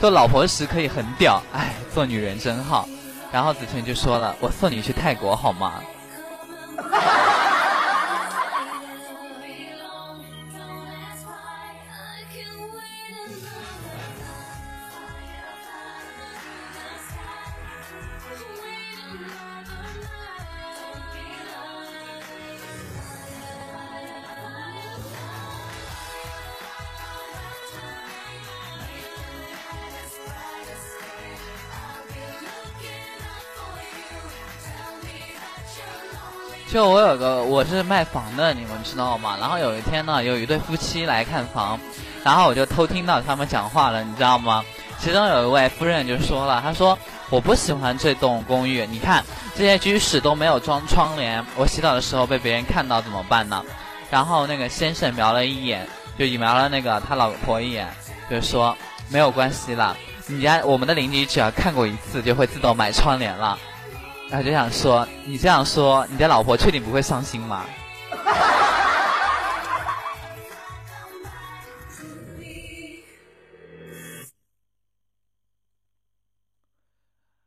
[0.00, 2.88] 做老婆时可以很屌，哎，做女人真好。
[3.30, 5.74] 然后子晨就说了，我送你去泰国好吗？
[36.76, 39.34] 就我有个我是卖房的，你们知道吗？
[39.40, 41.80] 然后有一天呢，有一对夫妻来看房，
[42.22, 44.62] 然后我就偷听到他们讲话了，你知道吗？
[44.98, 46.98] 其中有一位夫人就说了，她说
[47.30, 49.24] 我不喜欢这栋公寓，你看
[49.54, 53.64] 这些居室都没有装窗帘，我洗澡的时候被别人看到怎么办呢？
[54.10, 57.88] 然后那个先生瞄了一眼，就瞄了那个他老婆一眼，
[58.30, 58.76] 就说
[59.08, 59.96] 没有关系了，
[60.26, 63.58] 你家我们的邻居只要看过一次，就会自动买窗帘了。
[64.28, 67.64] 然后就想说，你这样说，你的老婆确定不会伤心吗？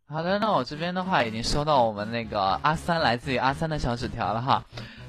[0.07, 4.63] 好的，那我这边的话已经收到我们那个阿三来自于阿三的小纸条了哈。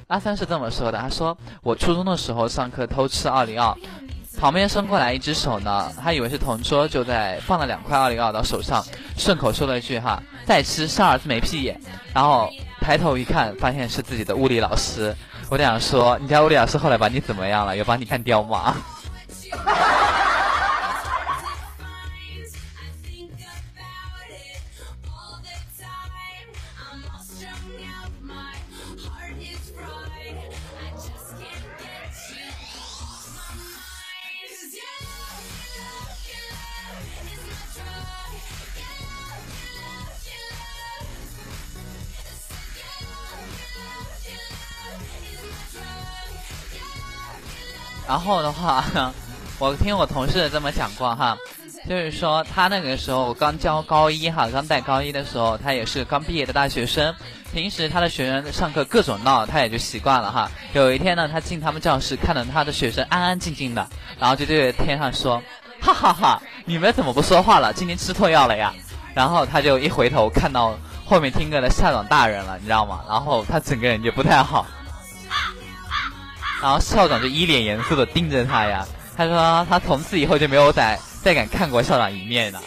[0.09, 3.79] 阿三是这么说的，他说我初中的时候上课偷吃奥利奥。
[4.41, 8.82] 旁边伸过来一只手呢，他以为是同桌，就在放了两块奥利奥到手上，
[9.18, 11.78] 顺口说了一句哈，再吃上儿子没屁眼。
[12.14, 15.14] 然后抬头一看，发现是自己的物理老师。
[15.51, 17.76] 我想说，你家物理老师后来把你怎么样了？
[17.76, 18.74] 有把你干掉吗？
[48.11, 48.85] 然后的话，
[49.61, 51.39] 我听我同事这么讲过哈，
[51.89, 57.15] 就是说他那个时候刚教高一哈，刚带高一的时候，他也是刚毕业的大学生，
[57.53, 60.51] 平时他的学生上课各种闹，他也就习惯了哈。
[60.73, 63.87] 有一天呢，他进他们教室，看到他的学生安安静静的，
[64.19, 65.41] 然后就对着天上说
[65.81, 67.73] ：“哈哈哈，你们怎么不说话了？
[67.73, 68.75] 今天吃错药了呀？”
[69.15, 73.05] 然后他就一回头看到后面听课的校长大人了，你知道吗？
[73.09, 74.67] 然后他整个人就不太好。
[76.63, 78.87] 然后校长就一脸严肃的盯着他呀，
[79.17, 82.61] 他说他从此以后就没有再再敢看过校长一面了。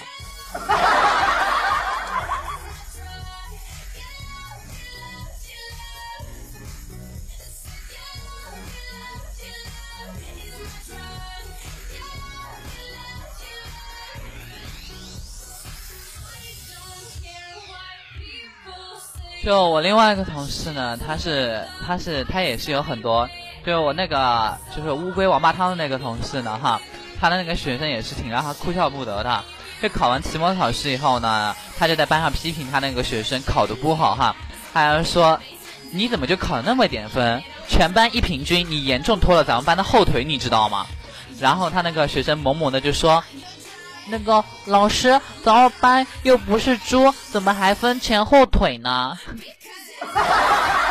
[19.43, 23.29] 就我另外一个同事呢，他是他是他也是有很多。
[23.65, 26.81] 就我那个就是乌龟王八汤的那个同事呢，哈，
[27.19, 29.43] 他的那个学生也是挺让他哭笑不得的。
[29.81, 34.35] 就考完期末考试以后呢，他就在班上批评他那个学生考的不好，哈，
[34.73, 35.39] 还说
[35.91, 37.41] 你怎么就考那么点分？
[37.67, 40.85] 全班一平均，你严重拖了咱们班的后腿，你知道吗？
[41.39, 43.23] 然后他那个学生萌萌的就说，
[44.07, 49.17] 那个老师，咱们班又不是猪，怎么还分前后腿呢？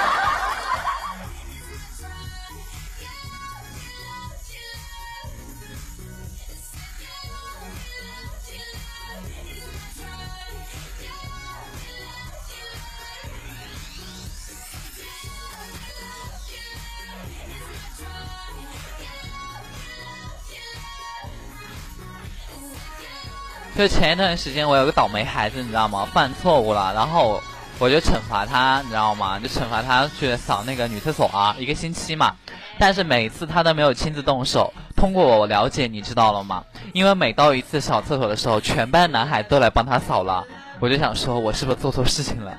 [23.82, 26.06] 就前一段时间，我有个倒霉孩子，你知道吗？
[26.12, 27.42] 犯错误了，然后
[27.80, 29.40] 我就惩罚他，你知道吗？
[29.40, 32.32] 就惩罚他去扫那个女厕所啊，一个星期嘛。
[32.78, 34.72] 但是每次他都没有亲自动手。
[34.94, 36.62] 通过我了解，你知道了吗？
[36.92, 40.44] 因为每到一次扫厕所的时候，全班男孩都来帮他扫了。
[40.78, 42.56] 我就想说，我是不是做错事情了？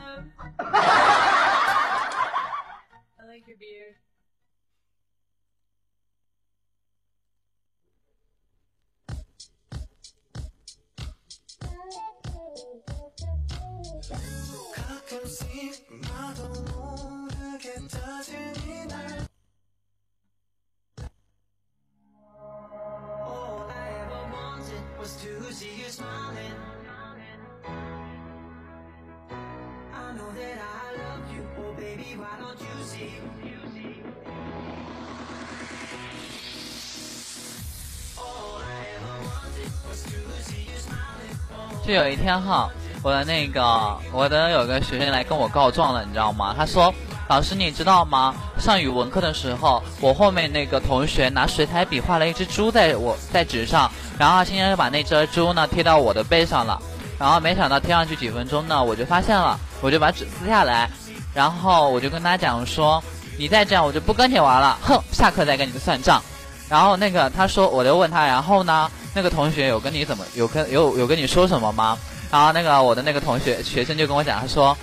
[41.86, 42.69] 就有一天哈，
[43.03, 46.55] 我的那个我的有个学生来跟我告状了，你知道吗？
[46.57, 46.93] 他说
[47.28, 48.34] ：“老师，你知道吗？
[48.57, 56.82] 上语文课的时候，我后面那个同学拿水彩笔画了一只猪在我在纸上，然后今天就把那只猪呢贴到我的背上了，
[57.19, 60.89] 然后没想到贴上去几分钟呢，我就发现了，我就把纸撕下来，
[61.34, 63.03] 然后我就跟他讲说：
[63.38, 65.01] 你再这样，我就不跟你玩了，哼！
[65.11, 66.21] 下课再跟你们算账。
[66.69, 71.95] 然后那个他说，我就问他，然后呢？”那个同学有跟你怎么有跟有有跟你说什么吗？
[72.31, 74.75] 然后那个我的那个同学学生就跟我讲，他说，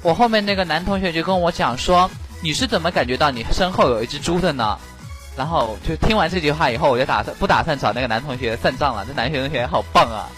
[0.00, 2.10] 我后面那个男同学就跟我讲说，
[2.40, 4.78] 你是怎么感觉到你身后有一只猪的呢？
[5.36, 9.04] 然后就听完这句话以后，我就打算不打算找那个男同学算账了。
[9.06, 10.28] 这男同学好棒啊！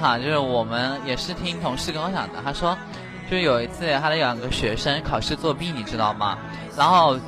[0.00, 2.76] 哈，就是我们也是听同事跟我讲的，他说，
[3.30, 6.38] 就有一次他的两个学生考试作弊，你知道吗？
[6.76, 7.18] 然后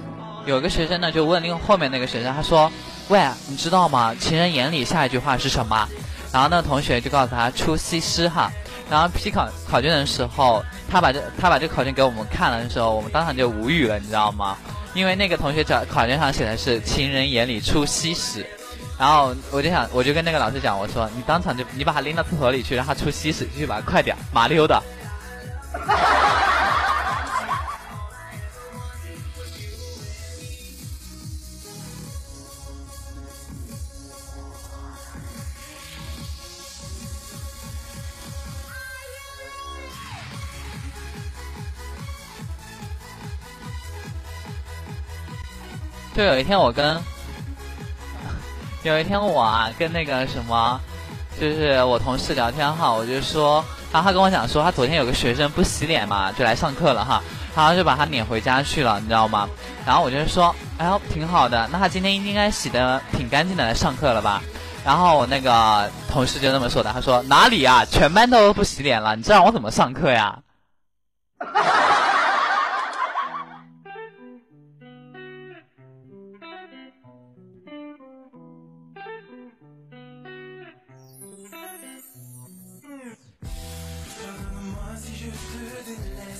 [0.46, 2.72] 有个学生呢就问另后面那个学生，他说
[3.08, 4.14] ：“喂，你知道吗？
[4.18, 5.86] 情人眼里下一句话是什么？”
[6.32, 8.50] 然后那个同学就告诉他出西施哈。
[8.90, 14.56] 然后批考考卷的时候，他把这他把这考卷给我们看了的时候，我们当场就无语了，你知道吗？
[14.94, 18.46] 因为那个同学找考卷上写的是情人眼里出西施，
[18.98, 24.80] 然后我就想，我就跟那个老师讲，我说你当场就你把他拎到厕所里去，让他出西施，去吧快点，麻溜的。
[46.14, 47.02] 就有一天我跟，
[48.82, 50.80] 有一天我啊跟那个什么，
[51.40, 57.22] 就是我同事聊天哈，我就说，然后他跟我讲说，他昨天有个学生不洗脸嘛，就来上课了哈，
[57.54, 59.48] 然后就把他撵回家去了，你知道吗？
[59.86, 64.42] 然后我就说，哎呦挺好的，那他今天应该洗的挺干净的来上课了吧？
[64.84, 70.40] 然后我那个同事就那么说的，他说哪里啊，全班都不洗脸了，你这让我怎么上课呀？
[71.38, 72.11] 哈哈哈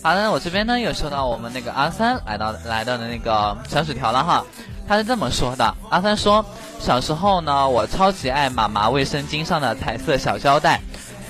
[0.03, 4.44] 好的，我这边呢又收到我们那个阿三来到来到的那个小纸条了哈，
[4.88, 6.44] 他是这么说的：阿三说，
[6.80, 10.80] 小时候呢，我超级爱妈妈卫生巾上的彩色小胶带，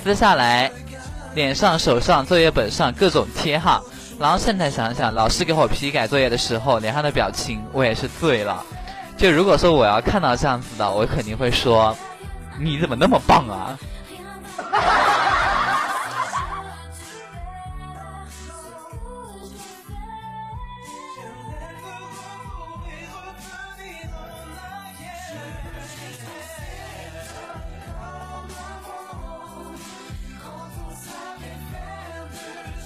[0.03, 0.71] 撕下来，
[1.35, 3.79] 脸上、手上、作业本上各种贴哈。
[4.19, 8.65] 然后现在想想，老师给我批改作业的时候，脸上的表情，我也是醉了。
[9.15, 11.95] 就如果说我要看到这样子的，我肯定会说，
[12.59, 13.77] 你怎么那么棒啊？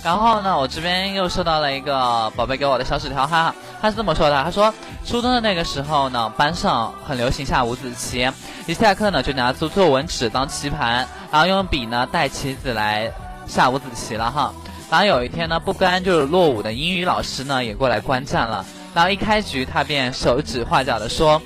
[0.08, 4.74] 然后呢，我这边又收到了一个宝贝给我的小纸条哈，他是这么说的，他说
[5.06, 8.26] 初中的那个时候呢，班上很流行下五子棋，
[8.68, 13.12] 一下课呢就拿出作文纸当棋盘，然后用笔呢带棋子来
[13.48, 14.54] 下五子棋了哈。
[14.90, 21.42] 然后有一天呢，不甘就是落伍的英语老师呢也过来观战了，然后一开局他便手指画脚的说，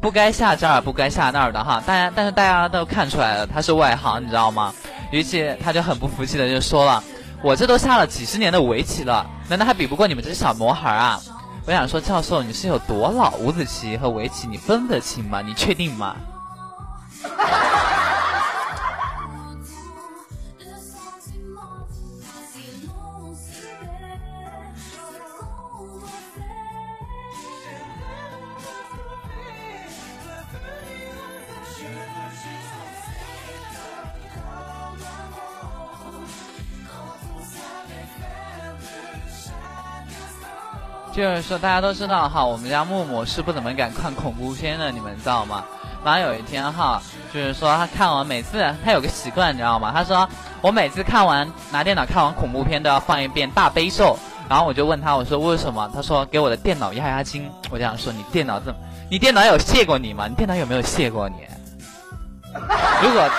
[0.00, 1.82] 不该下这儿，不该下那儿的哈。
[1.84, 4.72] 大家但是大家都看出来了，他是外行，你知道吗？
[5.10, 7.02] 于是他就很不服气的就说了。
[7.44, 11.20] 我这都下了几十年的围棋了，难道还比不过你们这些小魔孩啊？
[11.66, 13.36] 我想说，教授你是有多老？
[13.36, 15.42] 五子棋和围棋你分得清吗？
[15.42, 16.16] 你确定吗？
[41.14, 45.62] 就是说，大家都知道哈，我们家木木是不怎么敢看恐怖片的，你们知道吗？
[46.04, 47.00] 然后有一天哈，
[47.32, 49.92] 就是说他看完每次他有个习惯，你知道吗？
[49.94, 50.28] 他说
[50.60, 54.18] 我每次看完拿电脑看完恐怖片都要放一遍大悲咒。
[54.48, 55.88] 然后我就问他，我说为什么？
[55.94, 57.48] 他说给我的电脑压压惊。
[57.70, 58.76] 我就想说，你电脑这么，
[59.08, 60.26] 你电脑有谢过你吗？
[60.28, 61.36] 你电脑有没有谢过你？
[63.02, 63.30] 如果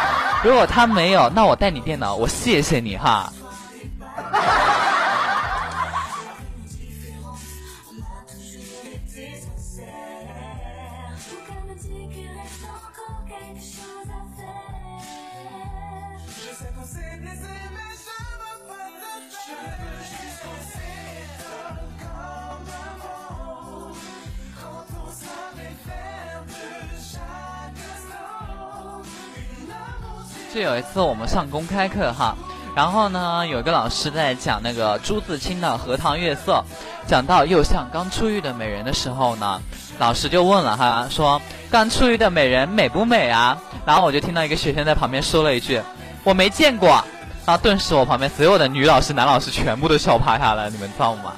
[0.43, 3.31] 如果他没有，那我带你电脑，我谢谢你哈。
[30.55, 32.33] 就有一次我们上公开课哈，
[32.73, 36.63] 然后呢，有个老师在讲那个朱自清的《荷塘月色》，
[37.09, 39.59] 讲到又像刚出狱的美人的时候呢，
[39.99, 43.57] 老师就问了哈，说刚出狱的美人美不美啊？
[43.85, 45.81] 然后我就听到一个学生在旁边说了一句，
[46.23, 47.03] 我没见过。
[47.45, 51.33] 然后顿时我旁边所有的女老师、男老师全部都笑趴下了，你们知道吗？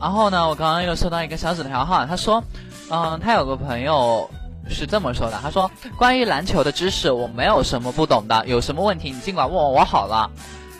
[0.00, 2.42] 然后呢，我刚刚又收到一个小纸条哈，他说，
[2.90, 4.28] 嗯，他有个朋友
[4.68, 10.30] 是这么说的，他说关于篮球的知识我没有什么不懂的，有什么问题你尽管问我，好了。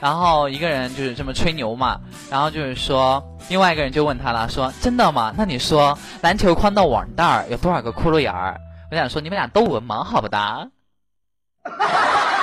[0.01, 2.01] 然后一个人就是这么吹牛嘛，
[2.31, 5.35] 然后就是说，另外一个人就问他了，说真的吗？
[5.37, 8.59] 那你说篮球框的网袋儿有多少个窟窿眼儿？
[8.91, 10.67] 我想说你们俩都文盲，好不哒？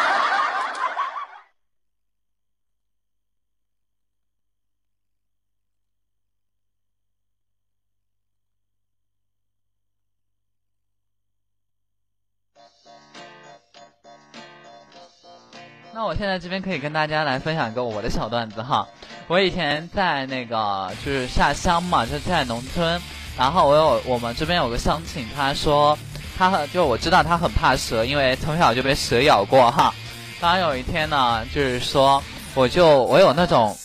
[16.08, 18.88] 我现在这边可以跟大家来分享一个我的小段子哈。
[19.28, 22.98] 我以前在那个就是下乡嘛，就在农村，
[23.38, 26.00] 然后我有我们这边有个乡亲，他说
[26.38, 29.94] 他很就我知道他很怕蛇，因为从小就被蛇咬过哈。
[30.40, 32.24] 当然有一天呢，就是说
[32.56, 33.78] 我就我有那种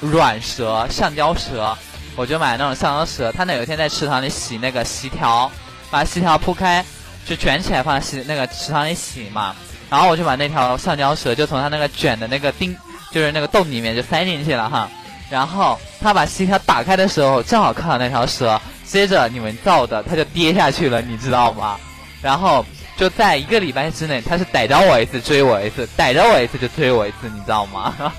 [0.00, 1.76] 软蛇、橡胶蛇，
[2.16, 3.30] 我就买那种橡胶蛇。
[3.30, 5.50] 他那有一天在池塘里洗那个席条，
[5.90, 6.82] 把席条铺开，
[7.26, 9.54] 就卷起来放在洗那个池塘里洗嘛。
[9.90, 12.76] 然后我就把那条橡胶蛇就从他那个卷的那个钉，
[13.10, 14.88] 就是那个洞里面就塞进去了哈。
[15.30, 18.60] 然后他把膝条打开的时候，正好看到那条蛇。
[18.84, 21.76] 接着你们造的，他就跌下去了，你知道吗？
[22.22, 22.64] 然后
[22.96, 27.94] 就在一个礼拜之内，他是逮着我一次追我一次，逮着我一次就追我一次，你知道吗？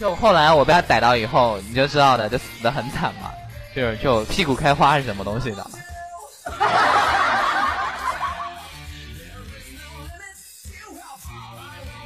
[0.00, 3.30] 就后来我被他逮到以后，你就知道的，就死的很惨嘛，
[3.72, 5.64] 就是就屁股开花是什么东西的。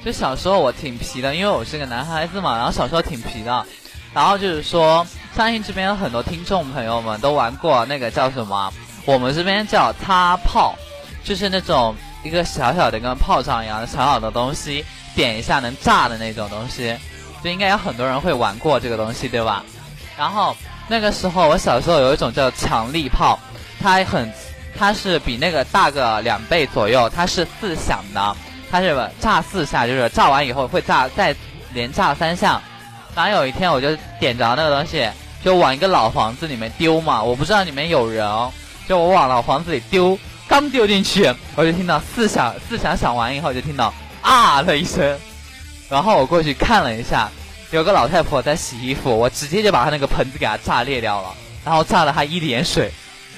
[0.05, 3.65] 就小时候我挺皮的，因为我是个男孩子嘛，然后小时候挺皮的，
[4.13, 8.71] 然后就是说，相信这边有很多听众朋友们都玩过那个叫什么？
[9.07, 10.75] 我们这边叫擦炮，
[11.25, 14.85] 就是那种一个小小的跟炮仗一样的小小的东西，
[15.15, 16.95] 点一下能炸的那种东西，
[17.43, 19.65] 就应该有很多人会玩过这个东西，对吧？
[20.19, 20.55] 然后
[20.87, 23.39] 那个时候我小时候有一种叫强力炮，
[23.81, 24.31] 它很，
[24.79, 28.37] 它是比那个大个两倍左右，它是四响的。
[28.75, 31.33] 它是炸四下，就是炸完以后会炸，再
[31.72, 32.61] 连炸三下。
[33.14, 35.09] 然后有一天我就点着那个东西，
[35.45, 37.22] 就往一个老房子里面丢嘛。
[37.22, 38.29] 我不知道里面有人，
[38.89, 40.18] 就我往老房子里丢，
[40.49, 45.16] 刚丢进去，我就听到四响，四响响完以后就听到啊的一声。
[45.89, 47.31] 然后我过去看了一下，
[47.70, 51.29] 有个老太婆在洗衣服，我直接就把她那个盆子给她炸裂掉了，
[51.64, 52.91] 然后炸了她一脸水。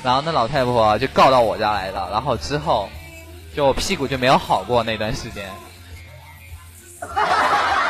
[0.02, 2.88] 然后那老太婆就告到我家来了，然后之后。
[3.56, 5.50] 就我屁股就没有好过那段时间。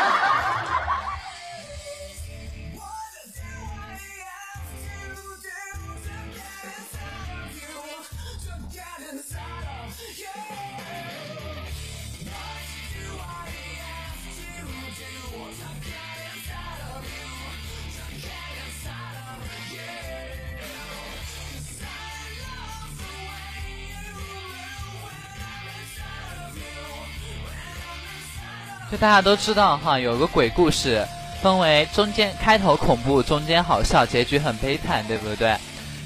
[28.91, 31.05] 就大家都知道哈，有个鬼故事，
[31.43, 35.57] 分为中间开头恐怖，中间好笑，结局很悲惨，对不对？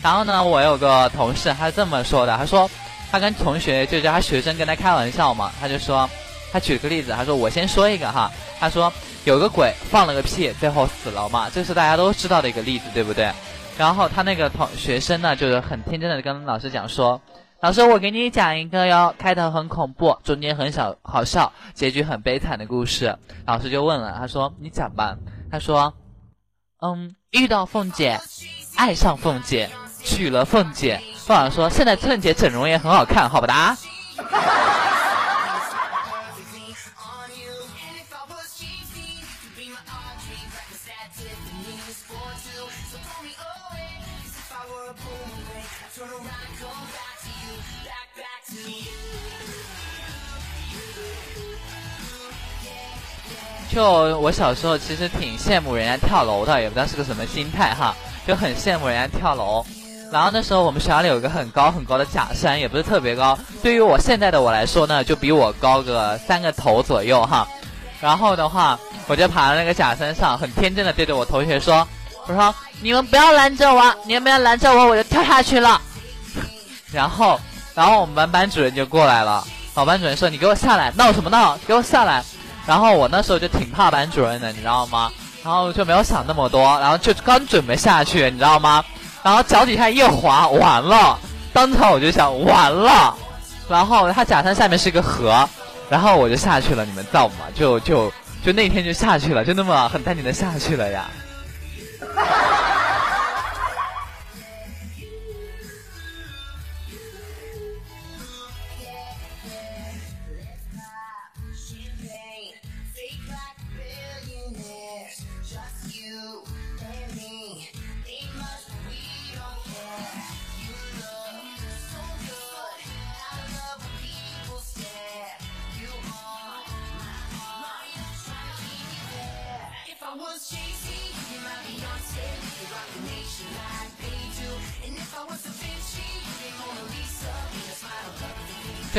[0.02, 2.70] 然后呢，我有个同事，他是这么说的，他说
[3.12, 6.08] 他跟同学就叫他学生跟他开玩笑嘛，他就说
[6.50, 8.90] 他举个例子，他说我先说一个哈，他说
[9.24, 13.30] 有个鬼放了个屁，最后死了嘛，这是大家都知道的一个例子，对不对？
[13.76, 17.20] 然后他那个同学生呢，就是很天真的跟老师讲说。
[17.62, 23.14] 老师，我给你讲一个哟，开头很恐怖，中间很小好笑，结局很悲惨的故事。
[23.46, 25.14] 老师就问了，他说：“你讲吧。”
[25.52, 25.92] 他说
[26.80, 28.18] ：“嗯，遇到凤姐，
[28.76, 29.68] 爱上凤姐，
[30.02, 33.76] 娶了凤姐。”凤姐说：“现在凤姐整容也很好看，好不哒？”
[53.72, 57.94] 就我小时候其实挺羡慕人家跳楼的，也不知道是个什么心态哈，
[58.26, 59.64] 就很羡慕人家跳楼。
[60.12, 67.46] 然后那时候我们学校里有个很高很高的假山，也不是特别高，对于我现在的我来说呢，就比我高个三个头左右哈。
[68.00, 71.86] 然后的话，我就爬到那个假山上，很天真的对着我同学说
[72.26, 75.80] ：“我说你们不要拦着我，你们不要拦着我，我就跳下去了。
[76.90, 77.38] ”然后，
[77.74, 81.56] 然后我们班班主任就过来了，老班主任说：“你给我下来，闹什么闹？
[81.68, 82.24] 给我下来！”
[82.66, 85.10] 然后我那时候就挺怕班主任的，你知道吗？
[85.42, 88.84] 然后就没有想那么多，然后就刚准备下去，你知道吗？
[89.22, 91.18] 然后脚底下一滑，完了，
[91.52, 93.16] 当场我就想完了。
[93.68, 95.48] 然后他假山下面是一个河，
[95.88, 97.46] 然后我就下去了，你们造吗？
[97.54, 98.12] 就就
[98.44, 101.06] 就那天就下去了，就那么很淡定的下去了呀。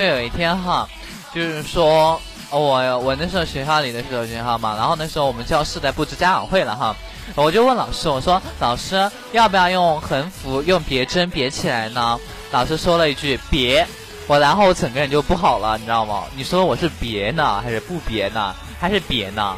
[0.02, 0.90] 就有一天哈，
[1.32, 6.96] 就是说我我那时候学校里的时候学校嘛，然后那时候我们教室在布置家长会了哈，
[7.36, 12.20] 我就问老师，我说老师要不要用横幅用别针别起来呢？
[12.50, 13.86] 老师说了一句别，
[14.26, 16.24] 我然后我整个人就不好了，你知道吗？
[16.36, 19.56] 你说我是别呢，还是不别呢，还是别呢？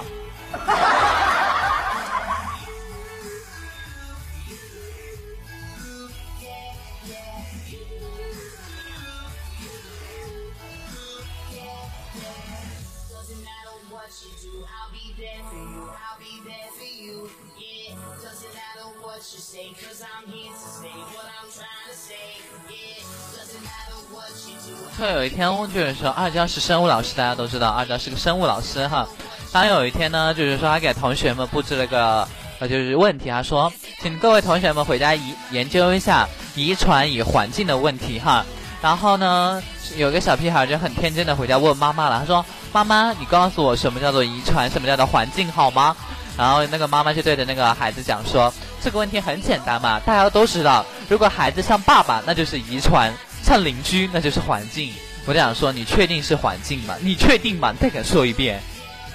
[25.23, 29.07] 有一天，就是说二娇是生物老师，大家都知道二娇是个生物老师哈。
[29.53, 32.27] 当有一天呢，就是说他给同学们布置了个
[32.59, 33.71] 呃，就是问题，他说，
[34.01, 38.45] 请各位同学们回家遗研究一下遗传与环境的问题哈。
[38.81, 39.63] 然后呢，
[39.95, 45.95] 有个小屁孩就很天真的回家问妈妈了，他说：“妈妈，你告诉我什么叫做遗传，什么叫做环境好吗？”
[46.37, 48.53] 然后那个妈妈就对着那个孩子讲说
[48.83, 53.09] ：“这个问题很简单嘛，大家都知道，如果孩子像爸爸，那就是遗传；
[53.41, 54.91] 像邻居，那就是环境。”
[55.25, 56.95] 我就想说，你确定是环境吗？
[57.01, 57.73] 你确定吗？
[57.79, 58.61] 再敢说一遍。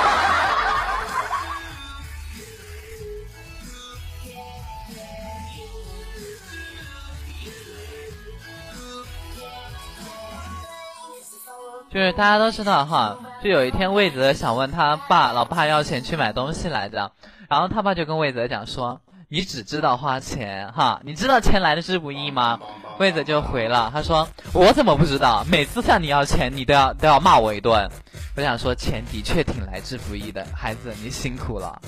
[11.90, 17.12] 就是大家都知道哈，就有一天魏泽想问他爸老爸要钱去买东西来着，
[17.48, 19.00] 然后他爸就跟魏泽讲说
[19.34, 22.60] ：“你只知道花钱哈，你知道钱来之不易吗？”
[23.02, 25.44] 魏子就回了，他说：“我怎么不知道？
[25.50, 27.90] 每次向你要钱，你都要都要骂我一顿。”
[28.38, 31.82] 我想说，钱的确挺来之不易的，孩子你辛苦了。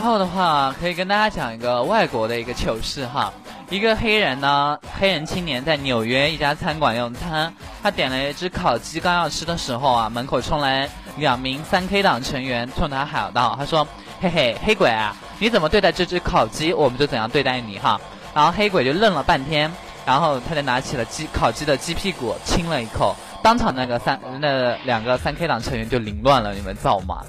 [0.00, 3.30] 然后的话，可以跟大家讲一个外国的一个糗事哈。
[3.68, 10.88] 一个黑人呢，黑人青年在纽约一家餐馆用餐，他点了一只烤鸡，刚要吃的时候啊，门口冲来
[11.18, 13.86] 两名三 K 党成员，冲他喊道：“他说，
[14.22, 18.00] 嘿嘿，黑鬼啊，你怎么对待这只烤鸡，我们就怎样对待你哈。”
[18.34, 19.70] 然后黑鬼就愣了半天，
[20.06, 27.22] 然后他就拿起了鸡烤鸡的鸡屁股亲了一口，当场那个三那两个三 K 党成员就凌乱了，你们造吗？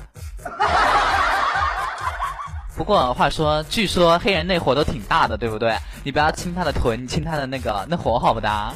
[2.75, 5.77] 不过话说，据说黑人那火都挺大的，对不对？
[6.03, 8.73] 你不要亲他的臀，亲他的那个，那火好不大。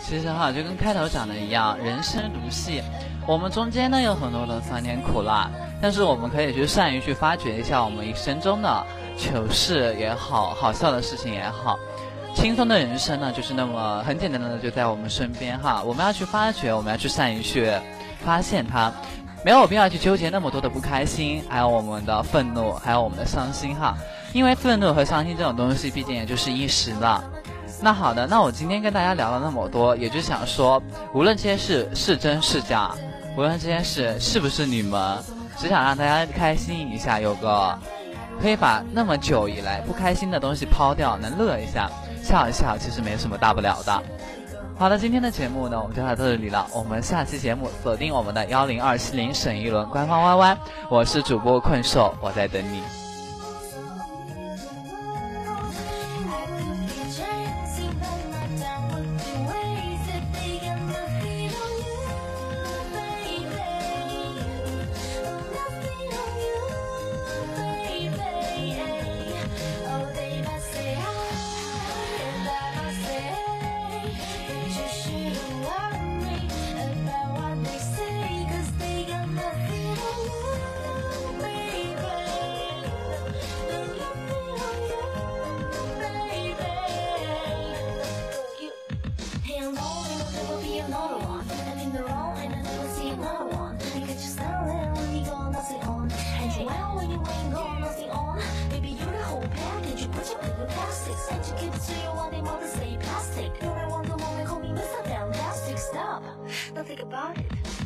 [0.00, 2.80] 其实哈，就跟开头讲的一样，人生如戏，
[3.26, 5.50] 我们中间呢有很多的酸甜苦辣，
[5.80, 11.78] 但是我们可以去善于去发掘一下我们一生中的糗事也好，好笑的事情也好，
[12.34, 17.70] 轻松的人生呢就是那么很简单的就在我们身边哈，我们要去发掘，我们要去善于去
[18.24, 18.92] 发现它，
[19.44, 23.96] 没有必要去纠结那么多的不开心，还有我们的愤怒，还有我们的伤心哈，
[24.32, 27.22] 因为愤怒和伤心这种东西毕竟也就是一时的。
[27.82, 32.90] 那好的，那我今天跟大家聊了那么多，也就想说，无论这些事是真是假，
[33.36, 35.18] 无论这件事是不是你们，
[35.56, 37.78] 只想让大家开心一下，有个
[38.40, 41.90] 可以把那么久以来不开心的东西抛掉，能乐一下，
[42.22, 44.02] 笑一笑，其实没什么大不了的。
[44.78, 46.66] 好的，今天的节目呢，我们就到这里了。
[46.74, 50.56] 我们下期节目锁定我们的幺零二七零沈一轮官方 YY，
[50.90, 53.05] 我是主播困兽，我在等你。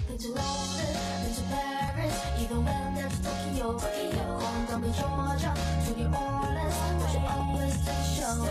[0.07, 3.79] Been to London, been to Paris, even went down to Tokyo.
[4.39, 5.53] Home down to Georgia,
[5.87, 8.47] to New Orleans, but you always take show.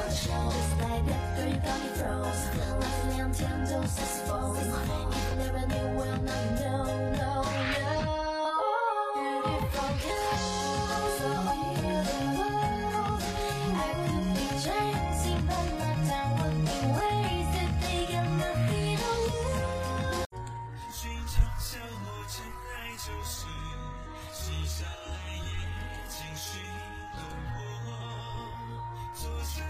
[0.52, 4.72] Just like that three gummy froze, like until those is falling.
[5.12, 7.39] If never knew, well, now you know, no.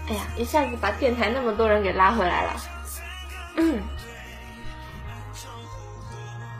[0.08, 2.56] 哎呀，一下子把电台那么多人给拉回来了。
[3.56, 3.80] 嗯，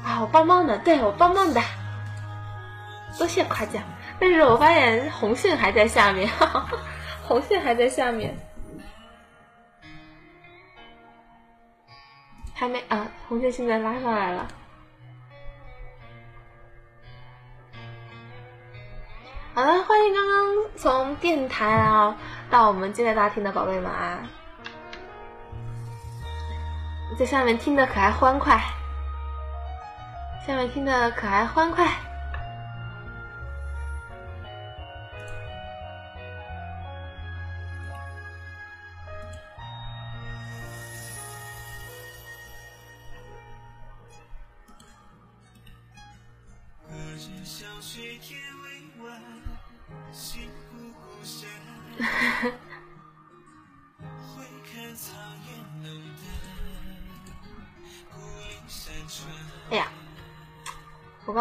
[0.05, 1.61] 啊，我棒棒的，对我棒棒的，
[3.19, 3.83] 多谢夸奖。
[4.19, 6.31] 但是我发现红线还在下面，
[7.27, 8.37] 红线还在下面，
[12.55, 14.47] 还没啊，红线现在拉上来了。
[19.53, 22.17] 好了，欢迎刚刚从电台啊
[22.49, 24.19] 到我们接待大厅的宝贝们啊，
[27.19, 28.61] 在下面听的可爱欢快，
[30.47, 31.89] 下面听的可爱欢快。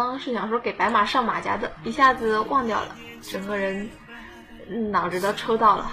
[0.06, 3.88] 刚是想说给白马上马甲的，一下子忘掉了，整个人
[4.90, 5.90] 脑子都抽到了。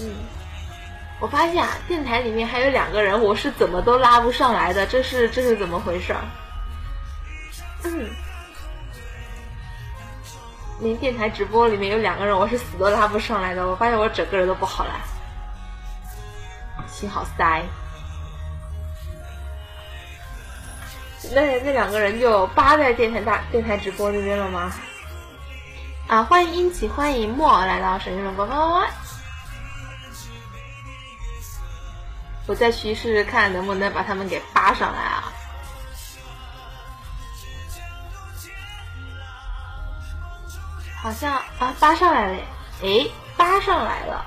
[0.00, 0.14] 嗯
[1.20, 6.14] 我发现啊，电台里面还有两个人，我是怎么都拉不上来的，这是这是怎么回事？
[7.84, 8.10] 嗯，
[10.80, 13.66] 连电台直播里面有两个人，我是死都拉不上来的。
[13.66, 14.92] 我发现我整个人都不好了，
[16.88, 17.62] 心好塞。
[21.32, 24.70] 那那两个人就扒在电台大电台直播那边了吗？
[26.06, 28.86] 啊，欢迎英奇，欢迎莫来到神仙们官方。
[32.46, 35.32] 我再去试试看，能不能把他们给扒上来啊？
[41.02, 42.38] 好像啊，扒上来了，
[42.82, 44.24] 诶，扒上来了。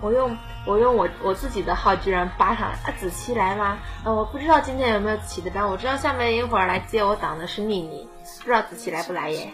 [0.00, 2.94] 我用我用我我自己的号居然扒上来啊！
[2.96, 3.78] 子期来吗？
[4.04, 8.08] 呃，我不知道今天有没有子期的班，我知道下面一会儿来接我档的是妮妮，
[8.38, 9.52] 不知道子期来不来耶？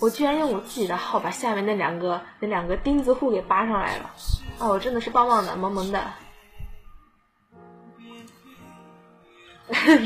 [0.00, 4.10] 我居然用我自己的号把下面那两个那两个钉子户给扒上来了，
[4.58, 6.12] 啊，我真的是棒棒的，萌萌的，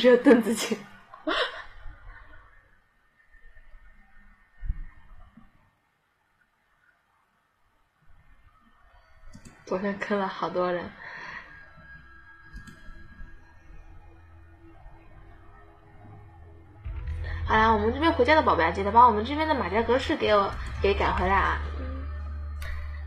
[0.00, 0.78] 只有邓紫棋，
[9.66, 10.90] 昨天坑了好多人。
[17.52, 20.50] 好啦，我们这边回家的宝贝啊，记得把我们这边的马甲格式给我
[20.80, 21.58] 给改回来啊！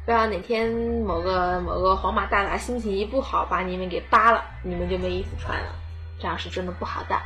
[0.06, 5.74] 不要哪天某个某个皇马大大心情一不好，把你们给扒了，你们就没衣服穿了，
[6.20, 7.20] 这样是真的不好的。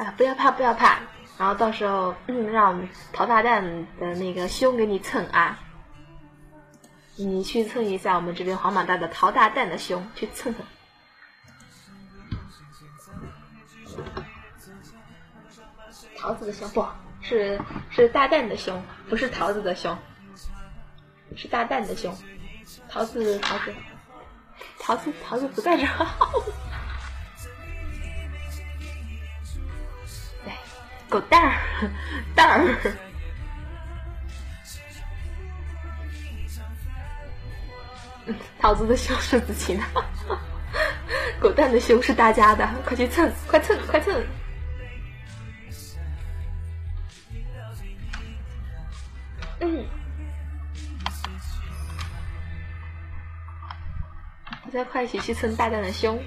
[0.00, 0.98] 啊，不要怕，不要怕，
[1.36, 5.58] 然后到时候，让我们淘大蛋的那个胸给你蹭啊，
[7.16, 10.64] 你去蹭一下我们这边黄马大的淘大蛋的胸，去蹭蹭。
[16.16, 16.86] 桃子的胸不
[17.20, 19.98] 是是大蛋的胸，不是桃子的胸，
[21.36, 22.16] 是大蛋的胸，
[22.88, 23.74] 桃子桃子。
[24.78, 25.86] 桃子，桃子不在这
[31.10, 31.60] 狗蛋儿，
[32.36, 32.94] 蛋儿。
[38.60, 39.82] 桃子的胸是自己的，
[41.40, 44.24] 狗蛋的胸是大家的，快去蹭，快蹭，快蹭。
[49.58, 49.84] 嗯。
[54.64, 56.22] 大家快一起去蹭大蛋的胸！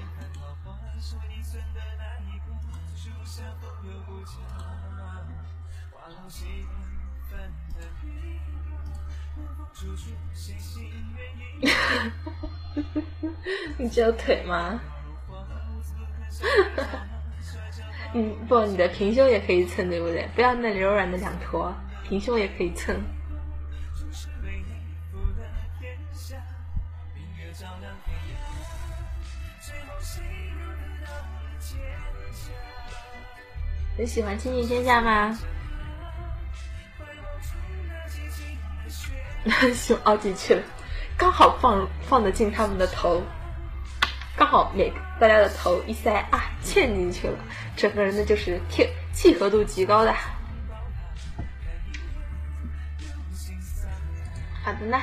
[13.78, 14.80] 你只有腿吗？
[18.14, 20.28] 嗯，不，你的平胸也可以蹭，对不对？
[20.34, 21.74] 不要那柔软的两坨，
[22.08, 22.96] 平胸也可以蹭。
[33.96, 35.36] 很 喜欢《倾尽天下》吗？
[39.74, 40.62] 胸凹进去了，
[41.16, 43.22] 刚好放放得进他们的头，
[44.36, 47.38] 刚好每大家的头一塞啊，嵌进去了，
[47.76, 50.12] 整个人呢就是贴契合度极高的。
[54.64, 54.98] 好的呢。